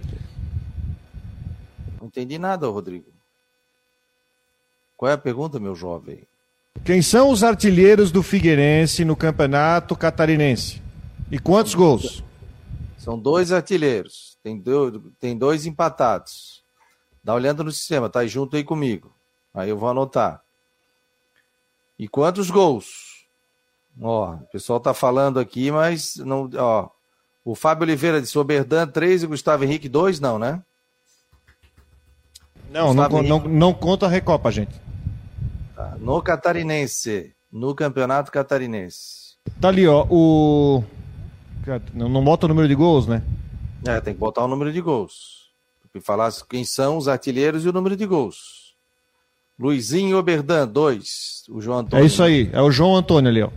[1.99, 3.05] Não entendi nada, Rodrigo.
[4.97, 6.23] Qual é a pergunta, meu jovem?
[6.83, 10.81] Quem são os artilheiros do Figueirense no Campeonato Catarinense?
[11.31, 12.23] E quantos gols?
[12.97, 14.37] São dois artilheiros.
[14.43, 16.63] Tem dois, tem dois empatados.
[17.23, 19.11] Dá olhando no sistema, tá junto aí comigo.
[19.53, 20.44] Aí eu vou anotar.
[21.97, 23.25] E quantos gols?
[24.01, 26.89] Ó, o pessoal tá falando aqui, mas não, ó.
[27.43, 30.63] O Fábio Oliveira de Soberdan, 3 e Gustavo Henrique, 2, não, né?
[32.71, 34.81] Não, não, não, não, conta a Recopa, gente.
[35.75, 35.95] Tá.
[35.99, 37.33] No Catarinense.
[37.51, 39.35] No Campeonato Catarinense.
[39.61, 40.05] Tá ali, ó.
[40.09, 40.83] O.
[41.93, 43.23] Não bota o número de gols, né?
[43.85, 45.49] É, tem que botar o número de gols.
[46.01, 48.54] Falar quem são os artilheiros e o número de gols.
[49.57, 51.43] Luizinho Oberdan, dois.
[51.49, 52.03] O João Antônio.
[52.03, 53.49] É isso aí, é o João Antônio ali, ó.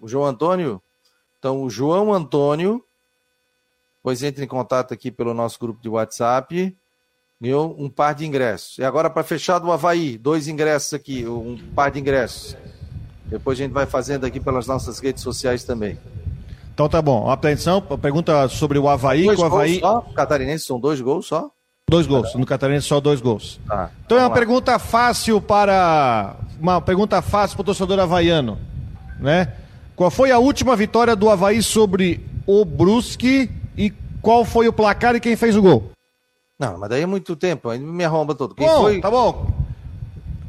[0.00, 0.82] O João Antônio?
[1.38, 2.82] Então, o João Antônio.
[4.02, 6.76] Pois entre em contato aqui pelo nosso grupo de WhatsApp
[7.40, 8.78] ganhou um par de ingressos.
[8.78, 12.56] E agora, para fechar do Havaí, dois ingressos aqui, um par de ingressos.
[13.26, 15.98] Depois a gente vai fazendo aqui pelas nossas redes sociais também.
[16.72, 17.28] Então tá bom.
[17.28, 19.24] Atenção, pergunta sobre o Havaí.
[19.24, 19.80] Dois o Havaí...
[19.80, 20.02] só?
[20.14, 21.50] Catarinense são dois gols só?
[21.92, 22.34] Dois gols.
[22.34, 23.60] No Catarinense só dois gols.
[23.68, 24.34] Tá, então é uma lá.
[24.34, 26.36] pergunta fácil para.
[26.58, 28.58] Uma pergunta fácil para o torcedor havaiano.
[29.20, 29.52] Né?
[29.94, 35.14] Qual foi a última vitória do Havaí sobre o Brusque e qual foi o placar
[35.14, 35.92] e quem fez o gol?
[36.58, 38.54] Não, mas daí é muito tempo, aí me arromba todo.
[38.54, 39.00] Quem bom, foi...
[39.00, 39.52] Tá bom.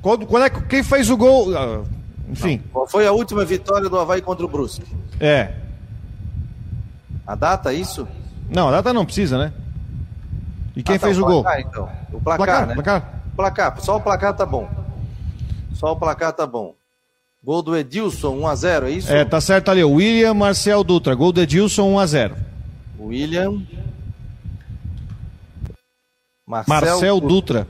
[0.01, 1.55] Quando, quando é, quem fez o gol?
[1.57, 1.83] Ah,
[2.29, 2.57] enfim.
[2.57, 4.85] Não, qual foi a última vitória do Havaí contra o Brusque?
[5.19, 5.55] É.
[7.27, 8.07] A data, é isso?
[8.49, 9.51] Não, a data não precisa, né?
[10.75, 11.69] E quem ah, tá, fez o, o placar, gol?
[11.69, 11.89] Então.
[12.11, 12.73] O placar, placar, né?
[12.73, 13.23] Placar.
[13.35, 14.69] Placar, só o placar tá bom.
[15.73, 16.75] Só o placar tá bom.
[17.43, 19.11] Gol do Edilson, 1x0, é isso?
[19.11, 19.83] É, tá certo ali.
[19.83, 21.13] William Marcel Dutra.
[21.13, 22.31] Gol do Edilson, 1x0.
[22.97, 23.61] William
[26.47, 27.67] Marcel, Marcel Dutra.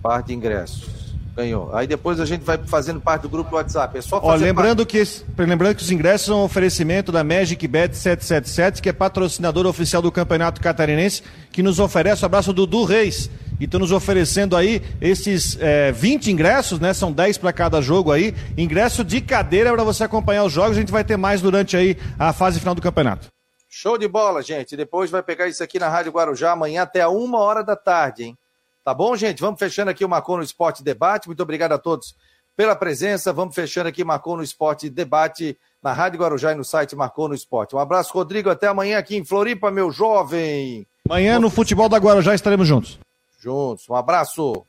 [0.00, 0.95] Par de ingressos.
[1.36, 1.76] Ganhou.
[1.76, 3.98] Aí depois a gente vai fazendo parte do grupo do WhatsApp.
[3.98, 5.22] É só fazer Ó, lembrando, parte...
[5.36, 9.66] que, lembrando que os ingressos são um oferecimento da Magic Bet 777, que é patrocinador
[9.66, 11.22] oficial do Campeonato Catarinense,
[11.52, 13.28] que nos oferece o abraço do Dudu Reis.
[13.60, 16.94] E estão nos oferecendo aí esses é, 20 ingressos, né?
[16.94, 18.34] São 10 para cada jogo aí.
[18.56, 20.76] Ingresso de cadeira para você acompanhar os jogos.
[20.76, 23.28] A gente vai ter mais durante aí a fase final do campeonato.
[23.68, 24.74] Show de bola, gente.
[24.74, 28.38] Depois vai pegar isso aqui na Rádio Guarujá amanhã até uma hora da tarde, hein?
[28.86, 29.40] Tá bom, gente?
[29.40, 31.26] Vamos fechando aqui o Marcou no Esporte Debate.
[31.26, 32.14] Muito obrigado a todos
[32.56, 33.32] pela presença.
[33.32, 37.34] Vamos fechando aqui Marcou no Esporte Debate na Rádio Guarujá e no site Marcou no
[37.34, 37.74] Esporte.
[37.74, 38.48] Um abraço, Rodrigo.
[38.48, 40.86] Até amanhã aqui em Floripa, meu jovem.
[41.04, 42.96] Amanhã no Futebol da Guarujá estaremos juntos.
[43.40, 43.90] Juntos.
[43.90, 44.64] Um abraço.